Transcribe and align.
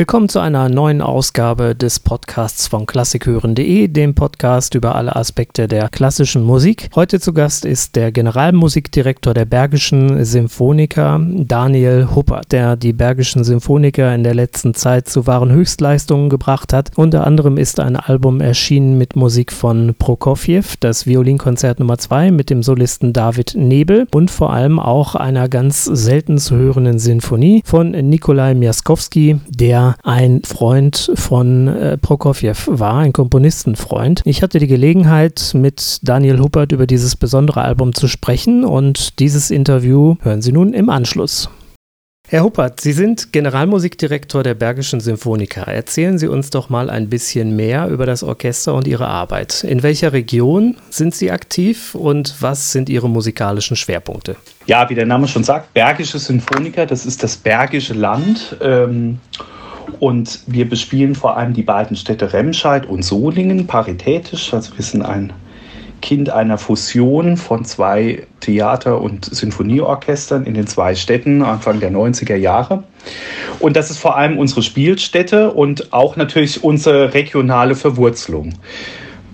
Willkommen 0.00 0.30
zu 0.30 0.40
einer 0.40 0.70
neuen 0.70 1.02
Ausgabe 1.02 1.74
des 1.74 2.00
Podcasts 2.00 2.68
von 2.68 2.86
klassikhören.de, 2.86 3.86
dem 3.86 4.14
Podcast 4.14 4.74
über 4.74 4.94
alle 4.94 5.14
Aspekte 5.14 5.68
der 5.68 5.90
klassischen 5.90 6.42
Musik. 6.42 6.88
Heute 6.94 7.20
zu 7.20 7.34
Gast 7.34 7.66
ist 7.66 7.96
der 7.96 8.10
Generalmusikdirektor 8.10 9.34
der 9.34 9.44
Bergischen 9.44 10.24
Symphoniker, 10.24 11.20
Daniel 11.22 12.08
Huppert, 12.14 12.50
der 12.50 12.76
die 12.76 12.94
Bergischen 12.94 13.44
Symphoniker 13.44 14.14
in 14.14 14.24
der 14.24 14.32
letzten 14.32 14.72
Zeit 14.72 15.06
zu 15.06 15.26
wahren 15.26 15.52
Höchstleistungen 15.52 16.30
gebracht 16.30 16.72
hat. 16.72 16.92
Unter 16.96 17.26
anderem 17.26 17.58
ist 17.58 17.78
ein 17.78 17.96
Album 17.96 18.40
erschienen 18.40 18.96
mit 18.96 19.16
Musik 19.16 19.52
von 19.52 19.94
Prokofjew, 19.98 20.64
das 20.80 21.06
Violinkonzert 21.06 21.78
Nummer 21.78 21.98
2 21.98 22.30
mit 22.30 22.48
dem 22.48 22.62
Solisten 22.62 23.12
David 23.12 23.54
Nebel 23.54 24.06
und 24.14 24.30
vor 24.30 24.50
allem 24.54 24.78
auch 24.78 25.14
einer 25.14 25.50
ganz 25.50 25.84
selten 25.84 26.38
zu 26.38 26.56
hörenden 26.56 26.98
Sinfonie 26.98 27.60
von 27.66 27.90
Nikolai 27.90 28.54
Miaskowski, 28.54 29.40
der 29.50 29.89
ein 30.02 30.42
Freund 30.44 31.12
von 31.14 31.68
äh, 31.68 31.98
Prokofjew 31.98 32.54
war, 32.66 32.98
ein 32.98 33.12
Komponistenfreund. 33.12 34.22
Ich 34.24 34.42
hatte 34.42 34.58
die 34.58 34.66
Gelegenheit, 34.66 35.52
mit 35.54 35.98
Daniel 36.02 36.40
Huppert 36.40 36.72
über 36.72 36.86
dieses 36.86 37.16
besondere 37.16 37.62
Album 37.62 37.94
zu 37.94 38.08
sprechen 38.08 38.64
und 38.64 39.18
dieses 39.18 39.50
Interview 39.50 40.16
hören 40.22 40.42
Sie 40.42 40.52
nun 40.52 40.72
im 40.72 40.88
Anschluss. 40.88 41.48
Herr 42.32 42.44
Huppert, 42.44 42.80
Sie 42.80 42.92
sind 42.92 43.32
Generalmusikdirektor 43.32 44.44
der 44.44 44.54
Bergischen 44.54 45.00
Symphoniker. 45.00 45.62
Erzählen 45.62 46.16
Sie 46.16 46.28
uns 46.28 46.50
doch 46.50 46.68
mal 46.68 46.88
ein 46.88 47.08
bisschen 47.08 47.56
mehr 47.56 47.88
über 47.88 48.06
das 48.06 48.22
Orchester 48.22 48.74
und 48.74 48.86
Ihre 48.86 49.08
Arbeit. 49.08 49.64
In 49.64 49.82
welcher 49.82 50.12
Region 50.12 50.76
sind 50.90 51.12
Sie 51.12 51.32
aktiv 51.32 51.96
und 51.96 52.36
was 52.38 52.70
sind 52.70 52.88
Ihre 52.88 53.08
musikalischen 53.08 53.74
Schwerpunkte? 53.74 54.36
Ja, 54.66 54.88
wie 54.88 54.94
der 54.94 55.06
Name 55.06 55.26
schon 55.26 55.42
sagt, 55.42 55.74
Bergische 55.74 56.20
Symphoniker, 56.20 56.86
das 56.86 57.04
ist 57.04 57.20
das 57.24 57.36
Bergische 57.36 57.94
Land. 57.94 58.56
Ähm 58.62 59.18
und 59.98 60.40
wir 60.46 60.68
bespielen 60.68 61.14
vor 61.14 61.36
allem 61.36 61.52
die 61.52 61.62
beiden 61.62 61.96
Städte 61.96 62.32
Remscheid 62.32 62.86
und 62.86 63.02
Solingen 63.04 63.66
paritätisch. 63.66 64.52
Also 64.54 64.76
wir 64.76 64.84
sind 64.84 65.02
ein 65.02 65.32
Kind 66.00 66.30
einer 66.30 66.58
Fusion 66.58 67.36
von 67.36 67.64
zwei 67.64 68.26
Theater- 68.40 69.00
und 69.00 69.26
Sinfonieorchestern 69.26 70.44
in 70.44 70.54
den 70.54 70.66
zwei 70.66 70.94
Städten 70.94 71.42
Anfang 71.42 71.80
der 71.80 71.92
90er 71.92 72.36
Jahre. 72.36 72.84
Und 73.58 73.76
das 73.76 73.90
ist 73.90 73.98
vor 73.98 74.16
allem 74.16 74.38
unsere 74.38 74.62
Spielstätte 74.62 75.52
und 75.52 75.92
auch 75.92 76.16
natürlich 76.16 76.64
unsere 76.64 77.12
regionale 77.14 77.74
Verwurzelung. 77.74 78.54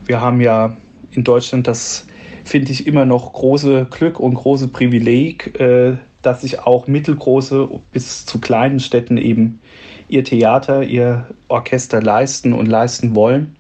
Wir 0.07 0.21
haben 0.21 0.41
ja 0.41 0.77
in 1.12 1.25
Deutschland 1.25 1.67
das, 1.67 2.07
finde 2.45 2.73
ich, 2.73 2.87
immer 2.87 3.05
noch 3.05 3.33
große 3.33 3.87
Glück 3.91 4.19
und 4.21 4.34
große 4.34 4.69
Privileg, 4.69 5.59
äh, 5.61 5.97
dass 6.23 6.41
sich 6.41 6.61
auch 6.61 6.87
mittelgroße 6.89 7.69
bis 7.93 8.27
zu 8.27 8.41
kleinen 8.41 8.81
Städten 8.81 9.17
eben 9.17 9.61
ihr 10.09 10.25
Theater, 10.25 10.83
ihr 10.83 11.27
Orchester 11.49 12.01
leisten 12.01 12.53
und 12.53 12.67
leisten 12.67 13.15
wollen. 13.15 13.57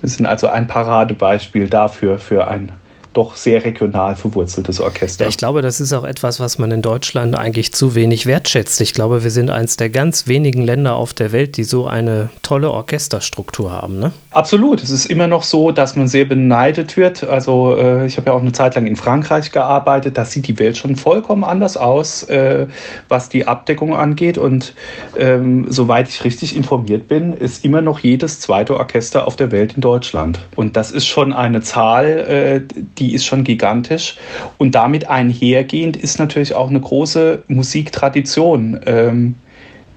Das 0.00 0.14
sind 0.14 0.26
also 0.26 0.48
ein 0.48 0.66
Paradebeispiel 0.66 1.68
dafür, 1.68 2.18
für 2.18 2.48
ein 2.48 2.72
doch 3.14 3.36
sehr 3.36 3.64
regional 3.64 4.16
verwurzeltes 4.16 4.80
Orchester. 4.80 5.24
Ja, 5.24 5.28
ich 5.28 5.36
glaube, 5.36 5.62
das 5.62 5.80
ist 5.80 5.92
auch 5.92 6.04
etwas, 6.04 6.40
was 6.40 6.58
man 6.58 6.70
in 6.70 6.82
Deutschland 6.82 7.36
eigentlich 7.36 7.72
zu 7.72 7.94
wenig 7.94 8.26
wertschätzt. 8.26 8.80
Ich 8.80 8.92
glaube, 8.92 9.24
wir 9.24 9.30
sind 9.30 9.50
eines 9.50 9.76
der 9.76 9.90
ganz 9.90 10.26
wenigen 10.26 10.62
Länder 10.62 10.96
auf 10.96 11.14
der 11.14 11.32
Welt, 11.32 11.56
die 11.56 11.64
so 11.64 11.86
eine 11.86 12.30
tolle 12.42 12.70
Orchesterstruktur 12.70 13.72
haben. 13.72 13.98
Ne? 13.98 14.12
Absolut. 14.30 14.82
Es 14.82 14.90
ist 14.90 15.06
immer 15.06 15.26
noch 15.26 15.42
so, 15.42 15.70
dass 15.70 15.96
man 15.96 16.08
sehr 16.08 16.24
beneidet 16.24 16.96
wird. 16.96 17.24
Also 17.24 17.76
äh, 17.76 18.06
ich 18.06 18.16
habe 18.16 18.30
ja 18.30 18.32
auch 18.36 18.40
eine 18.40 18.52
Zeit 18.52 18.74
lang 18.74 18.86
in 18.86 18.96
Frankreich 18.96 19.52
gearbeitet. 19.52 20.18
Da 20.18 20.24
sieht 20.24 20.48
die 20.48 20.58
Welt 20.58 20.76
schon 20.76 20.96
vollkommen 20.96 21.44
anders 21.44 21.76
aus, 21.76 22.24
äh, 22.24 22.66
was 23.08 23.28
die 23.28 23.46
Abdeckung 23.46 23.94
angeht. 23.94 24.38
Und 24.38 24.74
ähm, 25.16 25.66
soweit 25.68 26.08
ich 26.08 26.24
richtig 26.24 26.56
informiert 26.56 27.08
bin, 27.08 27.32
ist 27.32 27.64
immer 27.64 27.80
noch 27.80 28.00
jedes 28.00 28.40
zweite 28.40 28.76
Orchester 28.76 29.26
auf 29.26 29.36
der 29.36 29.52
Welt 29.52 29.74
in 29.74 29.80
Deutschland. 29.80 30.40
Und 30.56 30.76
das 30.76 30.90
ist 30.90 31.06
schon 31.06 31.32
eine 31.32 31.60
Zahl, 31.60 32.06
äh, 32.06 32.60
die 32.98 33.03
die 33.04 33.14
ist 33.14 33.26
schon 33.26 33.44
gigantisch. 33.44 34.16
Und 34.56 34.74
damit 34.74 35.08
einhergehend 35.08 35.96
ist 35.96 36.18
natürlich 36.18 36.54
auch 36.54 36.70
eine 36.70 36.80
große 36.80 37.42
Musiktradition, 37.48 38.80
ähm, 38.86 39.34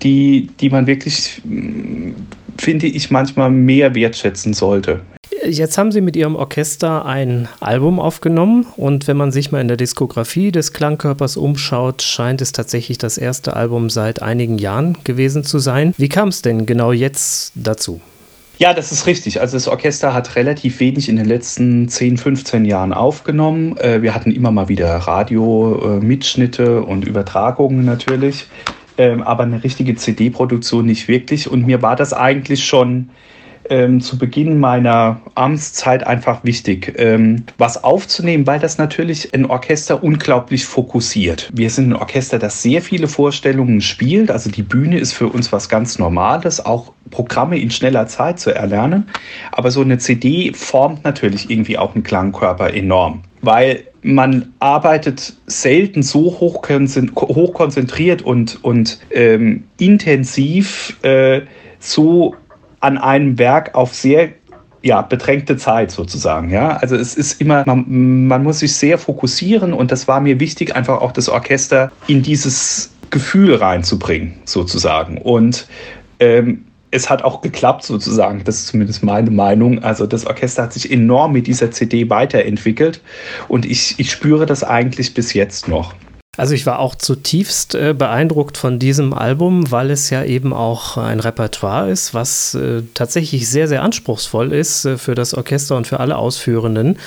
die, 0.04 0.50
die 0.60 0.70
man 0.70 0.88
wirklich, 0.88 1.42
mm, 1.46 2.12
finde 2.58 2.88
ich, 2.88 3.10
manchmal 3.10 3.50
mehr 3.50 3.96
wertschätzen 3.96 4.54
sollte. 4.54 5.00
Jetzt 5.46 5.78
haben 5.78 5.92
Sie 5.92 6.02
mit 6.02 6.16
Ihrem 6.16 6.36
Orchester 6.36 7.06
ein 7.06 7.48
Album 7.60 8.00
aufgenommen 8.00 8.66
und 8.76 9.08
wenn 9.08 9.18
man 9.18 9.32
sich 9.32 9.52
mal 9.52 9.62
in 9.62 9.68
der 9.68 9.78
Diskografie 9.78 10.52
des 10.52 10.74
Klangkörpers 10.74 11.38
umschaut, 11.38 12.02
scheint 12.02 12.42
es 12.42 12.52
tatsächlich 12.52 12.98
das 12.98 13.18
erste 13.18 13.56
Album 13.56 13.90
seit 13.90 14.22
einigen 14.22 14.58
Jahren 14.58 14.98
gewesen 15.04 15.44
zu 15.44 15.60
sein. 15.60 15.94
Wie 15.98 16.10
kam 16.10 16.30
es 16.30 16.42
denn 16.42 16.66
genau 16.66 16.92
jetzt 16.92 17.54
dazu? 17.56 18.02
Ja, 18.60 18.74
das 18.74 18.92
ist 18.92 19.06
richtig. 19.06 19.40
Also 19.40 19.56
das 19.56 19.68
Orchester 19.68 20.16
hat 20.16 20.36
relativ 20.36 20.80
wenig 20.80 21.10
in 21.10 21.16
den 21.16 21.28
letzten 21.28 21.88
10, 21.90 22.18
15 22.18 22.66
Jahren 22.66 22.92
aufgenommen. 22.92 23.78
Äh, 23.78 24.02
wir 24.02 24.16
hatten 24.16 24.32
immer 24.32 24.52
mal 24.52 24.68
wieder 24.68 24.96
Radio-Mitschnitte 24.96 26.82
und 26.82 27.06
Übertragungen 27.06 27.86
natürlich, 27.86 28.48
ähm, 28.98 29.22
aber 29.22 29.44
eine 29.44 29.64
richtige 29.64 29.96
CD-Produktion 29.96 30.88
nicht 30.88 31.08
wirklich. 31.08 31.52
Und 31.52 31.68
mir 31.68 31.84
war 31.84 31.96
das 31.96 32.14
eigentlich 32.14 32.66
schon 32.66 33.10
ähm, 33.70 34.02
zu 34.02 34.18
Beginn 34.18 34.60
meiner 34.60 35.22
Amtszeit 35.36 36.06
einfach 36.06 36.44
wichtig, 36.44 36.94
ähm, 36.98 37.44
was 37.58 37.84
aufzunehmen, 37.84 38.48
weil 38.48 38.60
das 38.60 38.78
natürlich 38.78 39.34
ein 39.34 39.46
Orchester 39.46 40.04
unglaublich 40.04 40.66
fokussiert. 40.66 41.50
Wir 41.54 41.70
sind 41.70 41.90
ein 41.90 41.96
Orchester, 41.96 42.40
das 42.40 42.62
sehr 42.62 42.82
viele 42.82 43.08
Vorstellungen 43.08 43.82
spielt. 43.82 44.32
Also 44.32 44.50
die 44.50 44.64
Bühne 44.64 45.00
ist 45.00 45.14
für 45.14 45.28
uns 45.28 45.52
was 45.52 45.70
ganz 45.70 46.00
Normales, 46.00 46.66
auch 46.66 46.94
Programme 47.10 47.58
in 47.60 47.72
schneller 47.72 48.08
Zeit 48.08 48.40
zu 48.40 48.54
erlernen. 48.54 49.08
Aber 49.52 49.72
so 49.72 49.82
eine 49.82 49.98
CD 49.98 50.52
formt 50.54 51.04
natürlich 51.04 51.50
irgendwie 51.50 51.78
auch 51.78 51.96
einen 51.96 52.04
Klangkörper 52.04 52.74
enorm, 52.74 53.24
weil 53.42 53.84
man 54.02 54.54
arbeitet 54.60 55.34
selten 55.48 56.02
so 56.02 56.40
hoch, 56.40 56.62
konzentriert 56.62 58.22
und, 58.22 58.64
und 58.64 59.00
ähm, 59.12 59.66
intensiv 59.78 60.98
äh, 61.04 61.42
so 61.80 62.36
an 62.80 62.98
einem 62.98 63.38
Werk 63.38 63.76
auf 63.76 63.94
sehr 63.94 64.30
ja, 64.84 65.02
bedrängte 65.02 65.58
Zeit 65.58 65.92
sozusagen. 65.92 66.50
Ja? 66.50 66.78
Also 66.78 66.96
es 66.96 67.16
ist 67.16 67.42
immer, 67.42 67.64
man, 67.66 68.28
man 68.28 68.44
muss 68.44 68.60
sich 68.60 68.76
sehr 68.76 68.98
fokussieren 68.98 69.74
und 69.74 69.92
das 69.92 70.08
war 70.08 70.20
mir 70.22 70.40
wichtig, 70.40 70.76
einfach 70.76 71.02
auch 71.02 71.12
das 71.12 71.30
Orchester 71.30 71.92
in 72.08 72.22
dieses 72.22 72.92
Gefühl 73.10 73.56
reinzubringen, 73.56 74.36
sozusagen. 74.46 75.18
Und 75.18 75.68
ähm, 76.20 76.66
es 76.92 77.10
hat 77.10 77.24
auch 77.24 77.42
geklappt, 77.42 77.84
sozusagen. 77.84 78.44
Das 78.44 78.56
ist 78.56 78.68
zumindest 78.68 79.04
meine 79.04 79.32
Meinung. 79.32 79.84
Also 79.84 80.06
das 80.06 80.26
Orchester 80.26 80.64
hat 80.64 80.74
sich 80.74 80.92
enorm 80.92 81.34
mit 81.34 81.48
dieser 81.48 81.72
CD 81.72 82.10
weiterentwickelt 82.10 83.02
und 83.48 83.66
ich, 83.66 83.96
ich 83.98 84.12
spüre 84.12 84.46
das 84.46 84.64
eigentlich 84.64 85.14
bis 85.14 85.34
jetzt 85.34 85.68
noch. 85.68 85.94
Also 86.38 86.54
ich 86.54 86.68
war 86.68 86.78
auch 86.78 86.94
zutiefst 86.94 87.74
äh, 87.74 87.96
beeindruckt 87.98 88.58
von 88.58 88.78
diesem 88.78 89.14
Album, 89.14 89.72
weil 89.72 89.90
es 89.90 90.12
ja 90.12 90.24
eben 90.24 90.54
auch 90.54 90.96
ein 90.96 91.20
Repertoire 91.20 91.90
ist, 91.90 92.14
was 92.14 92.54
äh, 92.54 92.84
tatsächlich 92.94 93.50
sehr, 93.50 93.68
sehr 93.68 93.82
anspruchsvoll 93.82 94.54
ist 94.54 94.86
äh, 94.86 94.98
für 95.00 95.16
das 95.16 95.34
Orchester 95.34 95.76
und 95.76 95.88
für 95.88 96.00
alle 96.00 96.16
Ausführenden. 96.16 97.00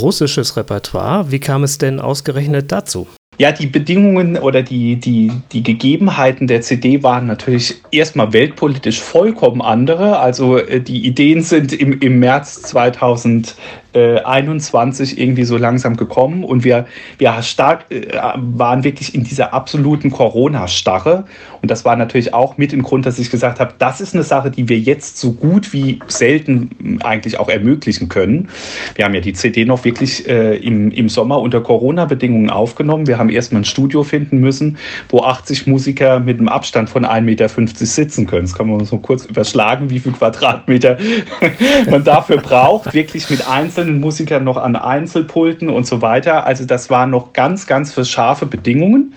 Russisches 0.00 0.56
Repertoire. 0.56 1.32
Wie 1.32 1.40
kam 1.40 1.64
es 1.64 1.78
denn 1.78 1.98
ausgerechnet 1.98 2.70
dazu? 2.70 3.08
Ja, 3.38 3.52
die 3.52 3.66
Bedingungen 3.66 4.38
oder 4.38 4.62
die, 4.62 4.96
die, 4.96 5.30
die 5.52 5.62
Gegebenheiten 5.62 6.46
der 6.46 6.62
CD 6.62 7.02
waren 7.02 7.26
natürlich 7.26 7.74
erstmal 7.90 8.32
weltpolitisch 8.32 9.00
vollkommen 9.00 9.60
andere. 9.60 10.20
Also 10.20 10.58
äh, 10.58 10.80
die 10.80 11.06
Ideen 11.06 11.42
sind 11.42 11.72
im, 11.72 12.00
im 12.00 12.18
März 12.18 12.62
2000 12.62 13.54
äh, 13.96 14.20
21 14.20 15.18
irgendwie 15.18 15.44
so 15.44 15.56
langsam 15.56 15.96
gekommen 15.96 16.44
und 16.44 16.64
wir, 16.64 16.86
wir 17.18 17.42
stark, 17.42 17.86
äh, 17.90 18.02
waren 18.36 18.84
wirklich 18.84 19.14
in 19.14 19.24
dieser 19.24 19.54
absoluten 19.54 20.10
Corona-Starre. 20.10 21.24
Und 21.62 21.70
das 21.70 21.84
war 21.84 21.96
natürlich 21.96 22.34
auch 22.34 22.58
mit 22.58 22.72
im 22.72 22.82
Grund, 22.82 23.06
dass 23.06 23.18
ich 23.18 23.30
gesagt 23.30 23.58
habe, 23.58 23.72
das 23.78 24.00
ist 24.00 24.14
eine 24.14 24.22
Sache, 24.22 24.50
die 24.50 24.68
wir 24.68 24.78
jetzt 24.78 25.18
so 25.18 25.32
gut 25.32 25.72
wie 25.72 25.98
selten 26.08 27.00
eigentlich 27.02 27.38
auch 27.38 27.48
ermöglichen 27.48 28.08
können. 28.08 28.50
Wir 28.94 29.06
haben 29.06 29.14
ja 29.14 29.20
die 29.20 29.32
CD 29.32 29.64
noch 29.64 29.84
wirklich 29.84 30.28
äh, 30.28 30.56
im, 30.56 30.90
im 30.90 31.08
Sommer 31.08 31.40
unter 31.40 31.62
Corona-Bedingungen 31.62 32.50
aufgenommen. 32.50 33.06
Wir 33.06 33.18
haben 33.18 33.30
erstmal 33.30 33.62
ein 33.62 33.64
Studio 33.64 34.02
finden 34.02 34.38
müssen, 34.38 34.76
wo 35.08 35.22
80 35.22 35.66
Musiker 35.66 36.20
mit 36.20 36.38
einem 36.38 36.48
Abstand 36.48 36.90
von 36.90 37.06
1,50 37.06 37.20
Meter 37.22 37.48
sitzen 37.48 38.26
können. 38.26 38.42
Das 38.42 38.54
kann 38.54 38.68
man 38.68 38.84
so 38.84 38.98
kurz 38.98 39.24
überschlagen, 39.24 39.88
wie 39.88 40.00
viel 40.00 40.12
Quadratmeter 40.12 40.98
man 41.90 42.04
dafür 42.04 42.38
braucht. 42.38 42.92
Wirklich 42.92 43.30
mit 43.30 43.48
einzelnen 43.48 43.85
einzelnen 43.86 44.00
Musikern 44.00 44.44
noch 44.44 44.56
an 44.56 44.74
Einzelpulten 44.74 45.68
und 45.68 45.86
so 45.86 46.02
weiter. 46.02 46.44
Also 46.44 46.64
das 46.64 46.90
waren 46.90 47.10
noch 47.10 47.32
ganz, 47.32 47.66
ganz 47.66 47.92
für 47.92 48.04
scharfe 48.04 48.46
Bedingungen. 48.46 49.14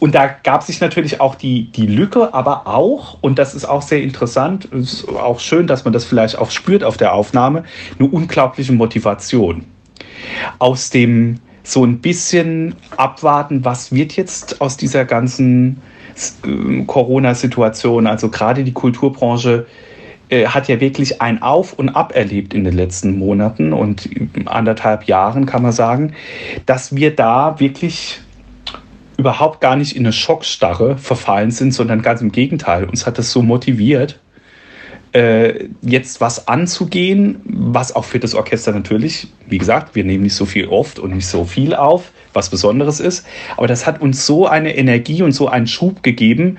Und 0.00 0.14
da 0.14 0.26
gab 0.26 0.62
sich 0.62 0.80
natürlich 0.80 1.20
auch 1.20 1.34
die, 1.34 1.70
die 1.72 1.86
Lücke, 1.86 2.32
aber 2.32 2.66
auch, 2.66 3.18
und 3.20 3.38
das 3.38 3.54
ist 3.54 3.66
auch 3.66 3.82
sehr 3.82 4.02
interessant, 4.02 4.66
ist 4.66 5.08
auch 5.08 5.40
schön, 5.40 5.66
dass 5.66 5.84
man 5.84 5.92
das 5.92 6.04
vielleicht 6.04 6.38
auch 6.38 6.50
spürt 6.50 6.82
auf 6.82 6.96
der 6.96 7.12
Aufnahme, 7.12 7.64
eine 7.98 8.08
unglaubliche 8.08 8.72
Motivation. 8.72 9.64
Aus 10.58 10.90
dem 10.90 11.40
so 11.62 11.84
ein 11.84 11.98
bisschen 11.98 12.74
abwarten, 12.96 13.64
was 13.64 13.92
wird 13.92 14.16
jetzt 14.16 14.60
aus 14.60 14.76
dieser 14.76 15.04
ganzen 15.04 15.82
äh, 16.44 16.84
Corona-Situation. 16.86 18.06
Also 18.06 18.30
gerade 18.30 18.64
die 18.64 18.72
Kulturbranche 18.72 19.66
äh, 20.28 20.46
hat 20.46 20.68
ja 20.68 20.80
wirklich 20.80 21.22
ein 21.22 21.42
Auf 21.42 21.72
und 21.74 21.90
Ab 21.90 22.14
erlebt 22.14 22.54
in 22.54 22.64
den 22.64 22.74
letzten 22.74 23.18
Monaten 23.18 23.72
und 23.72 24.08
anderthalb 24.46 25.04
Jahren, 25.04 25.46
kann 25.46 25.62
man 25.62 25.72
sagen, 25.72 26.14
dass 26.66 26.94
wir 26.94 27.14
da 27.14 27.60
wirklich 27.60 28.20
überhaupt 29.16 29.60
gar 29.60 29.76
nicht 29.76 29.96
in 29.96 30.04
eine 30.04 30.12
Schockstarre 30.12 30.98
verfallen 30.98 31.50
sind, 31.50 31.72
sondern 31.72 32.02
ganz 32.02 32.20
im 32.20 32.32
Gegenteil. 32.32 32.84
Uns 32.84 33.06
hat 33.06 33.18
das 33.18 33.32
so 33.32 33.42
motiviert, 33.42 34.18
äh, 35.12 35.68
jetzt 35.80 36.20
was 36.20 36.48
anzugehen, 36.48 37.40
was 37.44 37.94
auch 37.94 38.04
für 38.04 38.18
das 38.18 38.34
Orchester 38.34 38.72
natürlich, 38.72 39.28
wie 39.46 39.58
gesagt, 39.58 39.94
wir 39.94 40.04
nehmen 40.04 40.24
nicht 40.24 40.34
so 40.34 40.44
viel 40.44 40.66
oft 40.66 40.98
und 40.98 41.14
nicht 41.14 41.26
so 41.26 41.44
viel 41.44 41.74
auf, 41.74 42.12
was 42.34 42.50
Besonderes 42.50 43.00
ist, 43.00 43.26
aber 43.56 43.66
das 43.66 43.86
hat 43.86 44.02
uns 44.02 44.26
so 44.26 44.46
eine 44.46 44.76
Energie 44.76 45.22
und 45.22 45.32
so 45.32 45.48
einen 45.48 45.66
Schub 45.66 46.02
gegeben, 46.02 46.58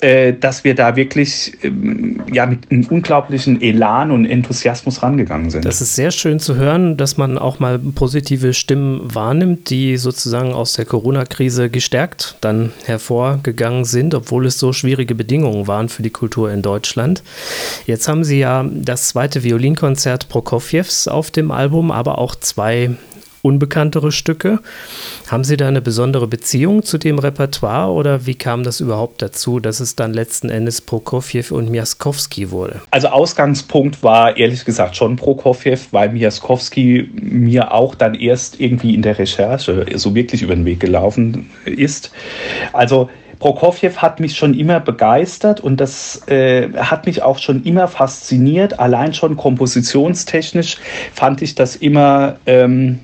äh, 0.00 0.32
dass 0.32 0.64
wir 0.64 0.74
da 0.74 0.96
wirklich 0.96 1.58
ähm, 1.62 2.22
ja, 2.32 2.46
mit 2.46 2.70
einem 2.70 2.86
unglaublichen 2.86 3.60
Elan 3.60 4.10
und 4.10 4.24
Enthusiasmus 4.24 5.02
rangegangen 5.02 5.50
sind. 5.50 5.64
Das 5.64 5.80
ist 5.80 5.94
sehr 5.94 6.10
schön 6.10 6.38
zu 6.38 6.56
hören, 6.56 6.96
dass 6.96 7.16
man 7.16 7.38
auch 7.38 7.58
mal 7.58 7.78
positive 7.78 8.54
Stimmen 8.54 9.14
wahrnimmt, 9.14 9.70
die 9.70 9.96
sozusagen 9.96 10.52
aus 10.52 10.72
der 10.74 10.84
Corona-Krise 10.84 11.70
gestärkt 11.70 12.36
dann 12.40 12.72
hervorgegangen 12.84 13.84
sind, 13.84 14.14
obwohl 14.14 14.46
es 14.46 14.58
so 14.58 14.72
schwierige 14.72 15.14
Bedingungen 15.14 15.66
waren 15.66 15.88
für 15.88 16.02
die 16.02 16.10
Kultur 16.10 16.50
in 16.50 16.62
Deutschland. 16.62 17.22
Jetzt 17.86 18.08
haben 18.08 18.24
Sie 18.24 18.38
ja 18.38 18.64
das 18.72 19.08
zweite 19.08 19.44
Violinkonzert 19.44 20.28
Prokofjews 20.28 21.08
auf 21.08 21.30
dem 21.30 21.50
Album, 21.50 21.90
aber 21.90 22.18
auch 22.18 22.34
zwei 22.34 22.90
unbekanntere 23.42 24.12
Stücke. 24.12 24.60
Haben 25.28 25.44
Sie 25.44 25.56
da 25.56 25.68
eine 25.68 25.80
besondere 25.80 26.26
Beziehung 26.26 26.82
zu 26.82 26.98
dem 26.98 27.18
Repertoire 27.18 27.90
oder 27.92 28.26
wie 28.26 28.34
kam 28.34 28.62
das 28.62 28.80
überhaupt 28.80 29.22
dazu, 29.22 29.60
dass 29.60 29.80
es 29.80 29.96
dann 29.96 30.12
letzten 30.12 30.50
Endes 30.50 30.80
Prokofjew 30.80 31.54
und 31.54 31.70
Miaskowski 31.70 32.50
wurde? 32.50 32.80
Also 32.90 33.08
Ausgangspunkt 33.08 34.02
war 34.02 34.36
ehrlich 34.36 34.64
gesagt 34.64 34.96
schon 34.96 35.16
Prokofjew, 35.16 35.78
weil 35.90 36.10
Miaskowski 36.10 37.10
mir 37.14 37.72
auch 37.72 37.94
dann 37.94 38.14
erst 38.14 38.60
irgendwie 38.60 38.94
in 38.94 39.02
der 39.02 39.18
Recherche 39.18 39.86
so 39.94 40.14
wirklich 40.14 40.42
über 40.42 40.54
den 40.54 40.64
Weg 40.64 40.80
gelaufen 40.80 41.50
ist. 41.64 42.10
Also 42.72 43.08
Prokofjew 43.40 43.96
hat 43.96 44.20
mich 44.20 44.36
schon 44.36 44.56
immer 44.56 44.80
begeistert 44.80 45.60
und 45.60 45.80
das 45.80 46.28
äh, 46.28 46.68
hat 46.76 47.06
mich 47.06 47.22
auch 47.22 47.38
schon 47.38 47.64
immer 47.64 47.88
fasziniert. 47.88 48.78
Allein 48.78 49.14
schon 49.14 49.36
kompositionstechnisch 49.36 50.76
fand 51.14 51.40
ich 51.40 51.54
das 51.54 51.74
immer 51.74 52.36
ähm, 52.46 53.00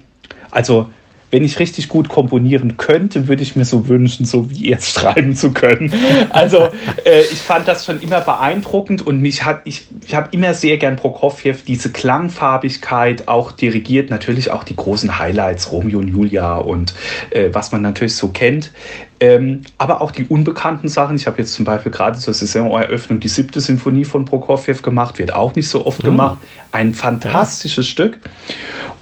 also, 0.56 0.88
wenn 1.30 1.44
ich 1.44 1.58
richtig 1.58 1.88
gut 1.88 2.08
komponieren 2.08 2.78
könnte, 2.78 3.28
würde 3.28 3.42
ich 3.42 3.56
mir 3.56 3.66
so 3.66 3.88
wünschen, 3.88 4.24
so 4.24 4.48
wie 4.48 4.70
er 4.70 4.80
schreiben 4.80 5.36
zu 5.36 5.52
können. 5.52 5.92
Also, 6.30 6.68
äh, 7.04 7.20
ich 7.30 7.40
fand 7.40 7.68
das 7.68 7.84
schon 7.84 8.00
immer 8.00 8.22
beeindruckend 8.22 9.06
und 9.06 9.20
mich 9.20 9.44
hat, 9.44 9.60
ich, 9.64 9.86
ich 10.06 10.14
habe 10.14 10.28
immer 10.30 10.54
sehr 10.54 10.78
gern 10.78 10.96
Prokofjew 10.96 11.56
diese 11.66 11.92
Klangfarbigkeit 11.92 13.28
auch 13.28 13.52
dirigiert, 13.52 14.08
natürlich 14.08 14.50
auch 14.50 14.64
die 14.64 14.76
großen 14.76 15.18
Highlights, 15.18 15.70
Romeo 15.72 15.98
und 15.98 16.08
Julia 16.08 16.56
und 16.56 16.94
äh, 17.28 17.50
was 17.52 17.70
man 17.70 17.82
natürlich 17.82 18.16
so 18.16 18.28
kennt. 18.28 18.72
Ähm, 19.20 19.60
aber 19.76 20.00
auch 20.00 20.12
die 20.12 20.24
unbekannten 20.24 20.88
Sachen. 20.88 21.16
Ich 21.16 21.26
habe 21.26 21.36
jetzt 21.38 21.52
zum 21.52 21.66
Beispiel 21.66 21.92
gerade 21.92 22.18
zur 22.18 22.32
Saisoneröffnung 22.32 23.20
die 23.20 23.28
siebte 23.28 23.60
Sinfonie 23.60 24.06
von 24.06 24.24
Prokofjew 24.24 24.80
gemacht, 24.80 25.18
wird 25.18 25.34
auch 25.34 25.54
nicht 25.54 25.68
so 25.68 25.84
oft 25.84 26.00
oh. 26.00 26.06
gemacht. 26.06 26.38
Ein 26.72 26.94
fantastisches 26.94 27.86
ja. 27.86 27.92
Stück. 27.92 28.18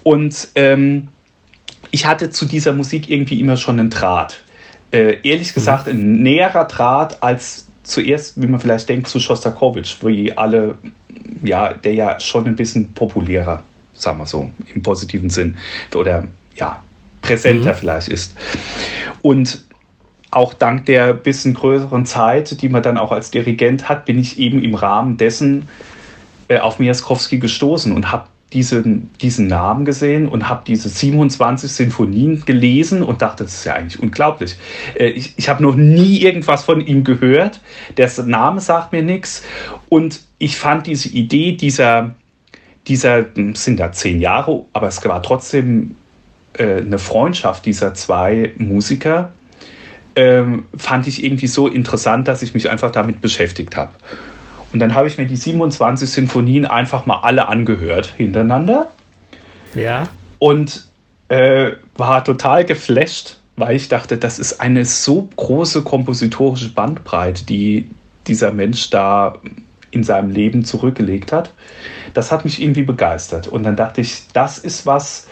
Und 0.03 0.49
ähm, 0.57 1.09
ich 1.95 2.07
hatte 2.07 2.29
zu 2.29 2.45
dieser 2.45 2.73
Musik 2.73 3.09
irgendwie 3.09 3.39
immer 3.39 3.57
schon 3.57 3.79
einen 3.79 3.89
Draht. 3.89 4.43
Äh, 4.91 5.19
ehrlich 5.23 5.55
gesagt, 5.55 5.87
ein 5.87 6.25
näherer 6.25 6.65
Draht 6.65 7.23
als 7.23 7.69
zuerst, 7.85 8.43
wie 8.43 8.49
man 8.49 8.59
vielleicht 8.59 8.89
denkt, 8.89 9.07
zu 9.07 9.21
Shostakovich, 9.21 9.99
wie 10.03 10.33
alle, 10.37 10.77
ja, 11.45 11.73
der 11.73 11.95
ja 11.95 12.19
schon 12.19 12.47
ein 12.47 12.57
bisschen 12.57 12.93
populärer, 12.95 13.63
sagen 13.93 14.19
wir 14.19 14.27
so, 14.27 14.51
im 14.75 14.83
positiven 14.83 15.31
Sinn, 15.31 15.57
oder 15.95 16.27
ja, 16.57 16.83
präsenter 17.23 17.75
mhm. 17.75 17.77
vielleicht 17.77 18.09
ist. 18.09 18.37
Und 19.23 19.65
auch 20.33 20.53
dank 20.53 20.87
der 20.87 21.15
bisschen 21.15 21.55
größeren 21.55 22.07
Zeit, 22.07 22.61
die 22.61 22.71
man 22.71 22.83
dann 22.83 22.99
auch 22.99 23.13
als 23.13 23.31
Dirigent 23.31 23.89
hat, 23.89 24.05
bin 24.05 24.19
ich 24.19 24.41
eben 24.41 24.61
im 24.65 24.75
Rahmen 24.75 25.17
dessen 25.17 25.69
äh, 26.49 26.59
auf 26.59 26.81
Miaskowski 26.81 27.39
gestoßen 27.39 27.93
und 27.93 28.11
habe 28.11 28.27
diesen, 28.55 29.11
diesen 29.21 29.49
Namen 29.49 29.85
gesehen 29.85 30.29
und 30.29 30.49
habe 30.49 30.63
diese 30.67 30.89
27 30.89 31.71
Sinfonien 31.71 32.45
gelesen 32.47 33.03
und 33.03 33.21
dachte, 33.21 33.45
das 33.45 33.55
ist 33.55 33.65
ja 33.65 33.75
eigentlich 33.75 34.01
unglaublich. 34.01 34.57
Äh, 34.95 35.09
ich, 35.09 35.35
ich 35.37 35.49
habe 35.49 35.63
noch 35.63 35.75
nie 35.75 36.23
irgendwas 36.23 36.65
von 36.65 36.81
ihm 36.81 37.05
gehört. 37.05 37.61
Der 37.97 38.11
Name 38.25 38.61
sagt 38.61 38.93
mir 38.93 39.03
nichts. 39.03 39.43
Und 39.89 40.21
ich 40.39 40.57
fand 40.57 40.87
diese 40.87 41.09
Idee 41.09 41.53
dieser, 41.53 42.15
dieser, 42.87 43.27
hm, 43.35 43.55
sind 43.55 43.81
da 43.81 43.93
zehn 43.93 44.21
Jahre, 44.21 44.65
aber 44.73 44.87
es 44.87 45.05
war 45.05 45.23
trotzdem 45.23 45.97
äh, 46.55 46.77
eine 46.77 46.99
Freundschaft 46.99 47.67
dieser 47.67 47.95
zwei 47.95 48.53
Musiker, 48.57 49.33
ähm, 50.17 50.67
fand 50.77 51.09
ich 51.09 51.25
irgendwie 51.25 51.49
so 51.49 51.67
interessant, 51.67 52.29
dass 52.29 52.43
ich 52.43 52.55
mich 52.55 52.71
einfach 52.71 52.93
damit 52.93 53.21
beschäftigt 53.21 53.77
habe. 53.77 53.91
Und 54.75 54.81
dann 54.81 54.93
habe 54.93 55.07
ich 55.07 55.19
mir 55.19 55.27
die 55.27 55.37
27 55.37 56.11
Sinfonien 56.11 56.67
einfach 56.67 57.07
mal 57.07 57.21
alle 57.21 57.47
angehört 57.47 58.13
hintereinander. 58.17 58.91
Ja. 59.77 60.09
Und 60.41 60.89
äh, 61.29 61.71
war 61.97 62.25
total 62.25 62.65
geflasht, 62.65 63.37
weil 63.55 63.77
ich 63.77 63.89
dachte, 63.89 64.19
das 64.19 64.41
ist 64.41 64.61
eine 64.61 64.85
so 64.85 65.29
große 65.37 65.83
kompositorische 65.83 66.71
Bandbreite, 66.71 67.47
die 67.47 67.89
dieser 68.27 68.51
Mensch 68.51 68.91
da 68.91 69.39
in 69.93 70.03
seinem 70.03 70.31
Leben 70.31 70.65
zurückgelegt 70.65 71.31
hat. 71.31 71.53
Das 72.13 72.33
hat 72.33 72.45
mich 72.45 72.61
irgendwie 72.61 72.83
begeistert. 72.83 73.47
Und 73.47 73.63
dann 73.63 73.77
dachte 73.77 74.01
ich, 74.01 74.25
das 74.33 74.59
ist 74.59 74.87
was, 74.87 75.29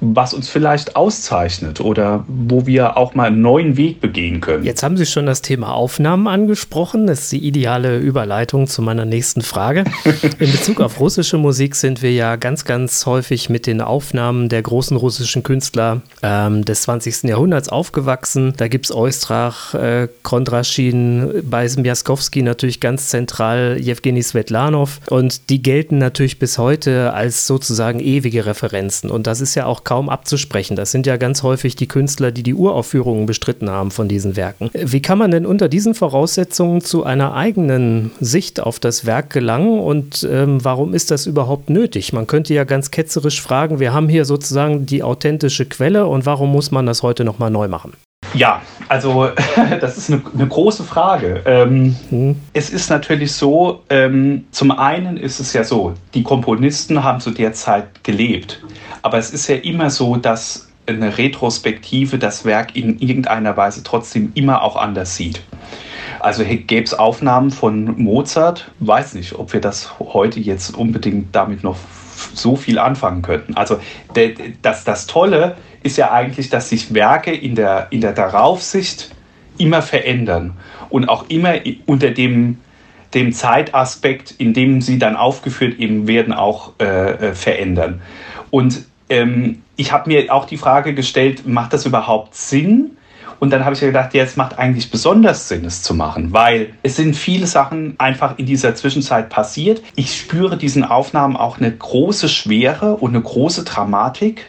was 0.00 0.34
uns 0.34 0.48
vielleicht 0.48 0.96
auszeichnet 0.96 1.80
oder 1.80 2.24
wo 2.28 2.66
wir 2.66 2.96
auch 2.96 3.14
mal 3.14 3.28
einen 3.28 3.40
neuen 3.40 3.76
Weg 3.76 4.00
begehen 4.00 4.40
können. 4.40 4.64
Jetzt 4.64 4.82
haben 4.82 4.96
Sie 4.96 5.06
schon 5.06 5.26
das 5.26 5.42
Thema 5.42 5.72
Aufnahmen 5.72 6.26
angesprochen. 6.28 7.06
Das 7.06 7.20
ist 7.20 7.32
die 7.32 7.46
ideale 7.46 7.98
Überleitung 7.98 8.66
zu 8.66 8.82
meiner 8.82 9.04
nächsten 9.04 9.42
Frage. 9.42 9.84
In 10.38 10.52
Bezug 10.52 10.80
auf 10.80 11.00
russische 11.00 11.38
Musik 11.38 11.74
sind 11.74 12.02
wir 12.02 12.12
ja 12.12 12.36
ganz, 12.36 12.64
ganz 12.64 13.06
häufig 13.06 13.48
mit 13.48 13.66
den 13.66 13.80
Aufnahmen 13.80 14.48
der 14.48 14.62
großen 14.62 14.96
russischen 14.96 15.42
Künstler 15.42 16.02
ähm, 16.22 16.64
des 16.64 16.82
20. 16.82 17.24
Jahrhunderts 17.24 17.68
aufgewachsen. 17.68 18.52
Da 18.56 18.68
gibt 18.68 18.86
es 18.86 18.94
Oistrach, 18.94 19.74
äh, 19.74 20.08
Kondraschin, 20.22 21.42
bei 21.42 21.66
Miaskowski 21.66 22.42
natürlich 22.42 22.80
ganz 22.80 23.08
zentral 23.08 23.78
Jewgeni 23.80 24.22
Svetlanov 24.22 25.00
und 25.08 25.50
die 25.50 25.62
gelten 25.62 25.98
natürlich 25.98 26.38
bis 26.38 26.58
heute 26.58 27.12
als 27.12 27.46
sozusagen 27.46 28.00
ewige 28.00 28.46
Referenzen. 28.46 29.10
Und 29.10 29.26
das 29.26 29.40
ist 29.40 29.54
ja 29.54 29.66
auch 29.66 29.84
kaum 29.86 30.10
abzusprechen. 30.10 30.76
Das 30.76 30.90
sind 30.90 31.06
ja 31.06 31.16
ganz 31.16 31.42
häufig 31.42 31.76
die 31.76 31.88
Künstler, 31.88 32.32
die 32.32 32.42
die 32.42 32.52
Uraufführungen 32.52 33.24
bestritten 33.24 33.70
haben 33.70 33.90
von 33.90 34.08
diesen 34.08 34.36
Werken. 34.36 34.68
Wie 34.74 35.00
kann 35.00 35.16
man 35.16 35.30
denn 35.30 35.46
unter 35.46 35.70
diesen 35.70 35.94
Voraussetzungen 35.94 36.82
zu 36.82 37.04
einer 37.04 37.32
eigenen 37.32 38.10
Sicht 38.20 38.60
auf 38.60 38.78
das 38.78 39.06
Werk 39.06 39.30
gelangen 39.30 39.78
und 39.78 40.28
ähm, 40.30 40.62
warum 40.62 40.92
ist 40.92 41.10
das 41.10 41.26
überhaupt 41.26 41.70
nötig? 41.70 42.12
Man 42.12 42.26
könnte 42.26 42.52
ja 42.52 42.64
ganz 42.64 42.90
ketzerisch 42.90 43.40
fragen, 43.40 43.80
wir 43.80 43.94
haben 43.94 44.08
hier 44.08 44.26
sozusagen 44.26 44.84
die 44.84 45.02
authentische 45.02 45.64
Quelle 45.64 46.06
und 46.06 46.26
warum 46.26 46.52
muss 46.52 46.70
man 46.70 46.84
das 46.84 47.02
heute 47.02 47.24
nochmal 47.24 47.50
neu 47.50 47.68
machen? 47.68 47.92
Ja, 48.34 48.62
also 48.88 49.30
das 49.80 49.96
ist 49.96 50.10
eine, 50.10 50.22
eine 50.34 50.46
große 50.46 50.84
Frage. 50.84 51.42
Ähm, 51.44 51.96
hm. 52.10 52.40
Es 52.52 52.70
ist 52.70 52.90
natürlich 52.90 53.32
so, 53.32 53.82
ähm, 53.90 54.46
zum 54.50 54.70
einen 54.70 55.16
ist 55.16 55.40
es 55.40 55.52
ja 55.52 55.64
so, 55.64 55.94
die 56.14 56.22
Komponisten 56.22 57.02
haben 57.02 57.20
zu 57.20 57.30
der 57.30 57.52
Zeit 57.52 58.04
gelebt. 58.04 58.62
Aber 59.02 59.18
es 59.18 59.30
ist 59.30 59.48
ja 59.48 59.56
immer 59.56 59.90
so, 59.90 60.16
dass 60.16 60.68
eine 60.86 61.18
Retrospektive 61.18 62.18
das 62.18 62.44
Werk 62.44 62.76
in 62.76 62.98
irgendeiner 62.98 63.56
Weise 63.56 63.82
trotzdem 63.82 64.30
immer 64.34 64.62
auch 64.62 64.76
anders 64.76 65.16
sieht. 65.16 65.42
Also 66.20 66.44
gäbe 66.44 66.84
es 66.84 66.94
Aufnahmen 66.94 67.50
von 67.50 68.00
Mozart, 68.00 68.70
weiß 68.80 69.14
nicht, 69.14 69.34
ob 69.34 69.52
wir 69.52 69.60
das 69.60 69.98
heute 69.98 70.40
jetzt 70.40 70.76
unbedingt 70.76 71.34
damit 71.34 71.62
noch 71.62 71.76
so 72.34 72.56
viel 72.56 72.78
anfangen 72.78 73.22
könnten. 73.22 73.54
Also 73.54 73.78
das, 74.62 74.84
das 74.84 75.06
Tolle 75.06 75.56
ist 75.86 75.96
ja 75.96 76.10
eigentlich, 76.10 76.50
dass 76.50 76.68
sich 76.68 76.92
Werke 76.92 77.32
in 77.32 77.54
der, 77.54 77.88
in 77.90 78.00
der 78.00 78.12
Daraufsicht 78.12 79.10
immer 79.56 79.82
verändern 79.82 80.54
und 80.90 81.08
auch 81.08 81.28
immer 81.28 81.54
unter 81.86 82.10
dem, 82.10 82.58
dem 83.14 83.32
Zeitaspekt, 83.32 84.34
in 84.38 84.52
dem 84.52 84.80
sie 84.82 84.98
dann 84.98 85.16
aufgeführt 85.16 85.78
eben 85.78 86.06
werden, 86.06 86.34
auch 86.34 86.72
äh, 86.80 87.28
äh 87.28 87.34
verändern. 87.34 88.02
Und 88.50 88.84
ähm, 89.08 89.62
ich 89.76 89.92
habe 89.92 90.10
mir 90.10 90.32
auch 90.32 90.44
die 90.44 90.56
Frage 90.56 90.94
gestellt, 90.94 91.46
macht 91.46 91.72
das 91.72 91.86
überhaupt 91.86 92.34
Sinn? 92.34 92.96
Und 93.38 93.50
dann 93.50 93.64
habe 93.64 93.74
ich 93.74 93.80
gedacht, 93.80 94.14
ja, 94.14 94.24
es 94.24 94.36
macht 94.36 94.58
eigentlich 94.58 94.90
besonders 94.90 95.48
Sinn, 95.48 95.64
es 95.66 95.82
zu 95.82 95.94
machen, 95.94 96.32
weil 96.32 96.70
es 96.82 96.96
sind 96.96 97.14
viele 97.14 97.46
Sachen 97.46 97.94
einfach 97.98 98.38
in 98.38 98.46
dieser 98.46 98.74
Zwischenzeit 98.74 99.28
passiert. 99.28 99.82
Ich 99.94 100.16
spüre 100.18 100.56
diesen 100.56 100.84
Aufnahmen 100.84 101.36
auch 101.36 101.58
eine 101.58 101.70
große 101.70 102.30
Schwere 102.30 102.96
und 102.96 103.10
eine 103.10 103.22
große 103.22 103.64
Dramatik. 103.64 104.46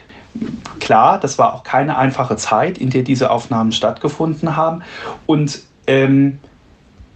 Klar, 0.80 1.20
das 1.20 1.38
war 1.38 1.54
auch 1.54 1.62
keine 1.62 1.98
einfache 1.98 2.36
Zeit, 2.36 2.78
in 2.78 2.90
der 2.90 3.02
diese 3.02 3.30
Aufnahmen 3.30 3.72
stattgefunden 3.72 4.56
haben. 4.56 4.82
Und 5.26 5.60
ähm, 5.86 6.38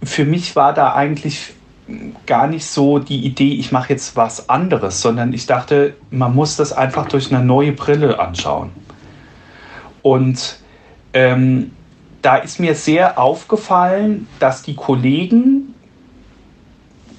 für 0.03 0.25
mich 0.25 0.55
war 0.55 0.73
da 0.73 0.93
eigentlich 0.93 1.53
gar 2.25 2.47
nicht 2.47 2.65
so 2.65 2.99
die 2.99 3.25
Idee, 3.25 3.53
ich 3.53 3.71
mache 3.71 3.89
jetzt 3.89 4.15
was 4.15 4.49
anderes, 4.49 5.01
sondern 5.01 5.33
ich 5.33 5.45
dachte, 5.45 5.95
man 6.11 6.33
muss 6.33 6.55
das 6.55 6.71
einfach 6.71 7.07
durch 7.07 7.33
eine 7.33 7.43
neue 7.43 7.73
Brille 7.73 8.19
anschauen. 8.19 8.71
Und 10.01 10.59
ähm, 11.13 11.71
da 12.21 12.37
ist 12.37 12.59
mir 12.59 12.75
sehr 12.75 13.19
aufgefallen, 13.19 14.27
dass 14.39 14.61
die 14.61 14.75
Kollegen, 14.75 15.72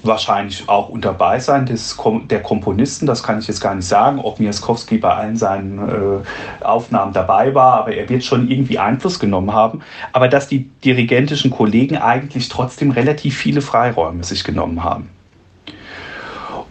wahrscheinlich 0.06 0.68
auch 0.68 0.88
unter 0.88 1.12
Beisein 1.12 1.66
des, 1.66 1.96
der 2.30 2.42
Komponisten, 2.42 3.06
das 3.06 3.22
kann 3.22 3.38
ich 3.38 3.48
jetzt 3.48 3.60
gar 3.60 3.74
nicht 3.74 3.86
sagen, 3.86 4.20
ob 4.20 4.40
Miaskowski 4.40 4.98
bei 4.98 5.14
allen 5.14 5.36
seinen 5.36 5.78
äh, 5.78 6.64
Aufnahmen 6.64 7.12
dabei 7.12 7.54
war, 7.54 7.80
aber 7.80 7.94
er 7.94 8.08
wird 8.08 8.24
schon 8.24 8.50
irgendwie 8.50 8.78
Einfluss 8.78 9.18
genommen 9.18 9.52
haben, 9.52 9.80
aber 10.12 10.28
dass 10.28 10.48
die 10.48 10.70
dirigentischen 10.84 11.50
Kollegen 11.50 11.96
eigentlich 11.96 12.48
trotzdem 12.48 12.90
relativ 12.90 13.36
viele 13.36 13.60
Freiräume 13.60 14.24
sich 14.24 14.44
genommen 14.44 14.82
haben. 14.82 15.08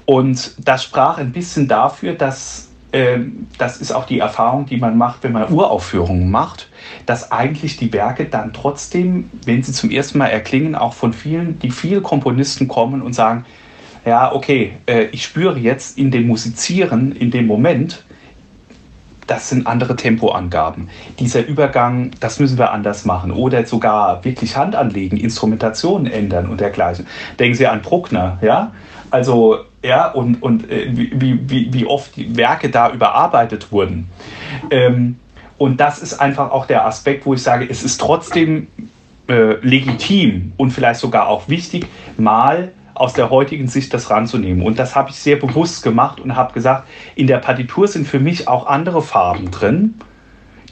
Und 0.05 0.55
das 0.57 0.83
sprach 0.83 1.17
ein 1.17 1.31
bisschen 1.31 1.67
dafür, 1.67 2.13
dass 2.13 2.72
das 3.57 3.81
ist 3.81 3.91
auch 3.91 4.05
die 4.05 4.19
Erfahrung, 4.19 4.67
die 4.67 4.77
man 4.77 4.97
macht, 4.97 5.23
wenn 5.23 5.31
man 5.31 5.51
Uraufführungen 5.51 6.29
macht, 6.29 6.69
dass 7.07 7.31
eigentlich 7.31 7.77
die 7.77 7.91
Werke 7.91 8.25
dann 8.25 8.53
trotzdem, 8.53 9.31
wenn 9.45 9.63
sie 9.63 9.71
zum 9.71 9.89
ersten 9.89 10.19
Mal 10.19 10.27
erklingen, 10.27 10.75
auch 10.75 10.93
von 10.93 11.11
vielen, 11.11 11.57
die 11.57 11.71
viele 11.71 12.01
Komponisten 12.01 12.67
kommen 12.67 13.01
und 13.01 13.13
sagen, 13.13 13.45
ja, 14.05 14.31
okay, 14.31 14.73
äh, 14.85 15.05
ich 15.05 15.23
spüre 15.23 15.57
jetzt 15.57 15.97
in 15.97 16.11
dem 16.11 16.27
Musizieren, 16.27 17.15
in 17.15 17.31
dem 17.31 17.47
Moment, 17.47 18.03
das 19.25 19.49
sind 19.49 19.65
andere 19.65 19.95
Tempoangaben. 19.95 20.89
Dieser 21.17 21.45
Übergang, 21.45 22.11
das 22.19 22.39
müssen 22.39 22.57
wir 22.57 22.71
anders 22.71 23.05
machen. 23.05 23.31
Oder 23.31 23.65
sogar 23.65 24.23
wirklich 24.23 24.55
Hand 24.57 24.75
anlegen, 24.75 25.17
Instrumentationen 25.17 26.11
ändern 26.11 26.47
und 26.47 26.59
dergleichen. 26.59 27.07
Denken 27.39 27.55
Sie 27.55 27.65
an 27.65 27.81
Bruckner, 27.81 28.37
ja? 28.41 28.73
Also, 29.09 29.59
ja, 29.83 30.09
und, 30.09 30.41
und 30.41 30.69
äh, 30.71 30.87
wie, 30.91 31.39
wie, 31.49 31.73
wie 31.73 31.85
oft 31.85 32.15
die 32.15 32.35
Werke 32.37 32.69
da 32.69 32.91
überarbeitet 32.91 33.71
wurden. 33.71 34.09
Ähm, 34.71 35.19
und 35.57 35.79
das 35.79 36.01
ist 36.01 36.15
einfach 36.15 36.51
auch 36.51 36.65
der 36.65 36.85
Aspekt, 36.85 37.25
wo 37.25 37.33
ich 37.33 37.43
sage, 37.43 37.67
es 37.69 37.83
ist 37.83 37.99
trotzdem 37.99 38.67
äh, 39.27 39.55
legitim 39.61 40.53
und 40.57 40.71
vielleicht 40.71 40.99
sogar 40.99 41.27
auch 41.27 41.47
wichtig, 41.49 41.87
mal 42.17 42.71
aus 42.95 43.13
der 43.13 43.29
heutigen 43.29 43.67
Sicht 43.67 43.93
das 43.93 44.09
ranzunehmen. 44.09 44.65
Und 44.65 44.79
das 44.79 44.95
habe 44.95 45.09
ich 45.09 45.15
sehr 45.17 45.35
bewusst 45.35 45.83
gemacht 45.83 46.19
und 46.19 46.35
habe 46.35 46.53
gesagt, 46.53 46.87
in 47.15 47.27
der 47.27 47.37
Partitur 47.37 47.87
sind 47.87 48.07
für 48.07 48.19
mich 48.19 48.47
auch 48.47 48.67
andere 48.67 49.01
Farben 49.01 49.51
drin, 49.51 49.95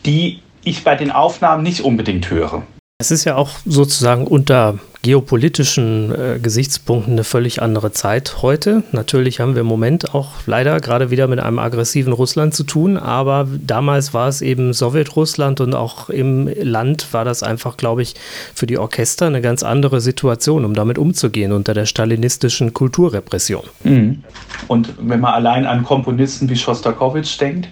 die 0.05 0.39
ich 0.63 0.83
bei 0.83 0.95
den 0.95 1.11
Aufnahmen 1.11 1.63
nicht 1.63 1.81
unbedingt 1.81 2.29
höre. 2.29 2.63
Es 3.01 3.09
ist 3.09 3.25
ja 3.25 3.35
auch 3.35 3.49
sozusagen 3.65 4.27
unter 4.27 4.77
geopolitischen 5.01 6.13
äh, 6.13 6.37
Gesichtspunkten 6.39 7.13
eine 7.13 7.23
völlig 7.23 7.59
andere 7.59 7.91
Zeit 7.91 8.43
heute. 8.43 8.83
Natürlich 8.91 9.39
haben 9.39 9.55
wir 9.55 9.61
im 9.61 9.67
Moment 9.67 10.13
auch 10.13 10.33
leider 10.45 10.79
gerade 10.79 11.09
wieder 11.09 11.27
mit 11.27 11.39
einem 11.39 11.57
aggressiven 11.57 12.13
Russland 12.13 12.53
zu 12.53 12.63
tun, 12.63 12.97
aber 12.97 13.47
damals 13.65 14.13
war 14.13 14.27
es 14.27 14.43
eben 14.43 14.71
Sowjetrussland 14.73 15.61
und 15.61 15.73
auch 15.73 16.11
im 16.11 16.47
Land 16.61 17.11
war 17.11 17.25
das 17.25 17.41
einfach, 17.41 17.75
glaube 17.75 18.03
ich, 18.03 18.13
für 18.53 18.67
die 18.67 18.77
Orchester 18.77 19.25
eine 19.25 19.41
ganz 19.41 19.63
andere 19.63 19.99
Situation, 19.99 20.63
um 20.63 20.75
damit 20.75 20.99
umzugehen 20.99 21.53
unter 21.53 21.73
der 21.73 21.87
stalinistischen 21.87 22.71
Kulturrepression. 22.71 23.63
Mhm. 23.83 24.23
Und 24.67 24.93
wenn 24.99 25.21
man 25.21 25.33
allein 25.33 25.65
an 25.65 25.83
Komponisten 25.83 26.47
wie 26.51 26.55
Schostakowitsch 26.55 27.41
denkt, 27.41 27.67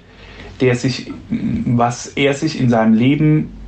der 0.59 0.75
sich, 0.75 1.12
was 1.29 2.07
er 2.07 2.33
sich 2.33 2.59
in 2.59 2.71
seinem 2.71 2.95
Leben 2.95 3.58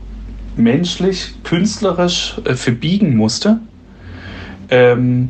menschlich, 0.56 1.34
künstlerisch 1.44 2.36
äh, 2.46 2.56
verbiegen 2.56 3.16
musste, 3.16 3.60
ähm, 4.70 5.30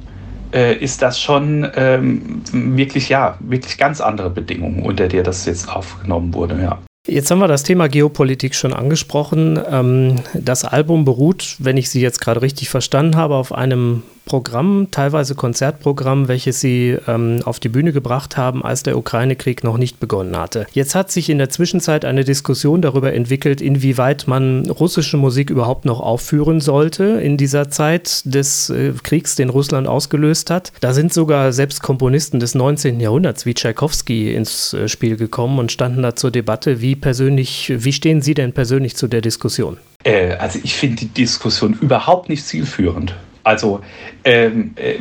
äh, 0.54 0.76
ist 0.76 1.02
das 1.02 1.20
schon 1.20 1.68
ähm, 1.76 2.42
wirklich, 2.52 3.10
ja, 3.10 3.38
wirklich 3.40 3.78
ganz 3.78 4.02
andere 4.02 4.30
Bedingungen, 4.30 4.84
unter 4.84 5.08
der 5.08 5.24
das 5.24 5.46
jetzt 5.46 5.70
aufgenommen 5.70 6.34
wurde, 6.34 6.62
ja. 6.62 6.80
Jetzt 7.08 7.32
haben 7.32 7.40
wir 7.40 7.48
das 7.48 7.64
Thema 7.64 7.90
Geopolitik 7.90 8.54
schon 8.54 8.74
angesprochen. 8.74 9.60
Ähm, 9.70 10.18
das 10.36 10.66
Album 10.66 11.04
beruht, 11.04 11.56
wenn 11.58 11.78
ich 11.78 11.90
Sie 11.90 12.00
jetzt 12.00 12.22
gerade 12.22 12.44
richtig 12.44 12.70
verstanden 12.70 13.16
habe, 13.16 13.36
auf 13.36 13.52
einem 13.54 14.04
Programm, 14.32 14.88
teilweise 14.92 15.36
Konzertprogramm, 15.36 16.30
welches 16.30 16.62
sie 16.62 16.96
ähm, 17.06 17.42
auf 17.44 17.60
die 17.60 17.68
Bühne 17.68 17.92
gebracht 17.92 18.38
haben, 18.38 18.64
als 18.64 18.82
der 18.82 18.98
Ukraine-Krieg 18.98 19.62
noch 19.66 19.78
nicht 19.78 20.00
begonnen 20.00 20.38
hatte. 20.38 20.68
Jetzt 20.72 20.96
hat 20.96 21.12
sich 21.12 21.30
in 21.30 21.38
der 21.38 21.50
Zwischenzeit 21.50 22.06
eine 22.06 22.24
Diskussion 22.24 22.82
darüber 22.82 23.12
entwickelt, 23.12 23.60
inwieweit 23.60 24.30
man 24.30 24.70
russische 24.70 25.18
Musik 25.18 25.50
überhaupt 25.50 25.84
noch 25.84 26.00
aufführen 26.00 26.62
sollte 26.62 27.04
in 27.04 27.36
dieser 27.36 27.70
Zeit 27.70 28.22
des 28.24 28.70
äh, 28.70 28.94
Kriegs, 29.04 29.36
den 29.36 29.50
Russland 29.50 29.86
ausgelöst 29.86 30.50
hat. 30.50 30.72
Da 30.80 30.94
sind 30.94 31.12
sogar 31.12 31.52
selbst 31.52 31.84
Komponisten 31.84 32.40
des 32.40 32.56
19. 32.56 33.02
Jahrhunderts 33.02 33.46
wie 33.46 33.54
Tchaikovsky 33.54 34.34
ins 34.34 34.72
äh, 34.72 34.88
Spiel 34.88 35.18
gekommen 35.18 35.60
und 35.60 35.74
standen 35.74 36.04
da 36.04 36.16
zur 36.16 36.32
Debatte. 36.32 36.80
Wie 36.80 36.96
persönlich, 36.96 37.74
wie 37.76 37.92
stehen 37.92 38.22
Sie 38.22 38.34
denn 38.34 38.54
persönlich 38.54 38.96
zu 38.96 39.10
der 39.10 39.20
Diskussion? 39.20 39.76
Äh, 40.06 40.36
also 40.36 40.58
ich 40.64 40.76
finde 40.76 41.02
die 41.02 41.10
Diskussion 41.10 41.78
überhaupt 41.82 42.30
nicht 42.30 42.48
zielführend. 42.48 43.14
Also 43.44 43.82
ähm, 44.24 44.74
äh, 44.76 44.96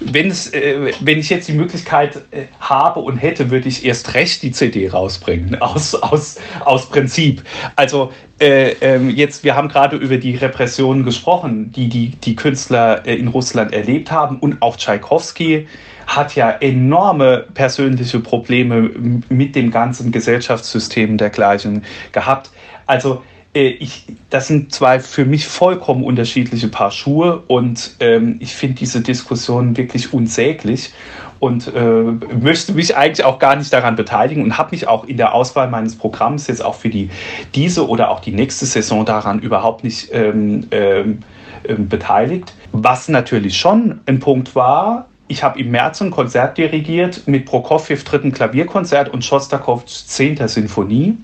wenn, 0.00 0.30
äh, 0.30 0.92
wenn 1.00 1.18
ich 1.18 1.28
jetzt 1.28 1.48
die 1.48 1.52
Möglichkeit 1.52 2.16
äh, 2.30 2.44
habe 2.60 3.00
und 3.00 3.18
hätte, 3.18 3.50
würde 3.50 3.68
ich 3.68 3.84
erst 3.84 4.14
recht 4.14 4.42
die 4.42 4.52
CD 4.52 4.88
rausbringen, 4.88 5.54
aus, 5.60 5.94
aus, 5.94 6.36
aus 6.64 6.88
Prinzip. 6.88 7.42
Also 7.74 8.12
äh, 8.40 8.72
ähm, 8.80 9.10
jetzt, 9.10 9.44
wir 9.44 9.56
haben 9.56 9.68
gerade 9.68 9.96
über 9.96 10.16
die 10.16 10.36
Repressionen 10.36 11.04
gesprochen, 11.04 11.70
die 11.72 11.88
die, 11.88 12.08
die 12.10 12.36
Künstler 12.36 13.06
äh, 13.06 13.14
in 13.14 13.28
Russland 13.28 13.72
erlebt 13.72 14.10
haben 14.10 14.38
und 14.38 14.62
auch 14.62 14.76
Tschaikowski 14.76 15.66
hat 16.06 16.36
ja 16.36 16.50
enorme 16.50 17.46
persönliche 17.54 18.20
Probleme 18.20 18.90
mit 19.28 19.56
dem 19.56 19.70
ganzen 19.70 20.12
Gesellschaftssystem 20.12 21.18
dergleichen 21.18 21.84
gehabt. 22.12 22.50
Also 22.86 23.22
ich, 23.62 24.04
das 24.30 24.48
sind 24.48 24.72
zwei 24.72 25.00
für 25.00 25.24
mich 25.24 25.46
vollkommen 25.46 26.04
unterschiedliche 26.04 26.68
Paar 26.68 26.90
Schuhe 26.90 27.42
und 27.46 27.96
ähm, 28.00 28.36
ich 28.40 28.54
finde 28.54 28.76
diese 28.76 29.00
Diskussion 29.00 29.76
wirklich 29.76 30.12
unsäglich 30.12 30.92
und 31.38 31.72
äh, 31.74 31.80
möchte 31.80 32.72
mich 32.72 32.96
eigentlich 32.96 33.24
auch 33.24 33.38
gar 33.38 33.56
nicht 33.56 33.72
daran 33.72 33.96
beteiligen 33.96 34.42
und 34.42 34.58
habe 34.58 34.72
mich 34.72 34.88
auch 34.88 35.04
in 35.04 35.16
der 35.16 35.34
Auswahl 35.34 35.68
meines 35.68 35.96
Programms 35.96 36.46
jetzt 36.48 36.64
auch 36.64 36.74
für 36.74 36.88
die 36.88 37.10
diese 37.54 37.88
oder 37.88 38.10
auch 38.10 38.20
die 38.20 38.32
nächste 38.32 38.66
Saison 38.66 39.04
daran 39.04 39.40
überhaupt 39.40 39.84
nicht 39.84 40.10
ähm, 40.12 40.66
ähm, 40.70 41.20
ähm 41.66 41.88
beteiligt. 41.88 42.54
Was 42.72 43.08
natürlich 43.08 43.56
schon 43.56 44.00
ein 44.06 44.20
Punkt 44.20 44.54
war, 44.54 45.08
ich 45.28 45.42
habe 45.42 45.58
im 45.58 45.70
März 45.70 46.00
ein 46.02 46.10
Konzert 46.10 46.58
dirigiert 46.58 47.26
mit 47.26 47.46
Prokofjew 47.46 47.98
dritten 48.04 48.32
Klavierkonzert 48.32 49.08
und 49.08 49.24
Schostakowitschs 49.24 50.06
zehnter 50.06 50.48
Sinfonie, 50.48 51.16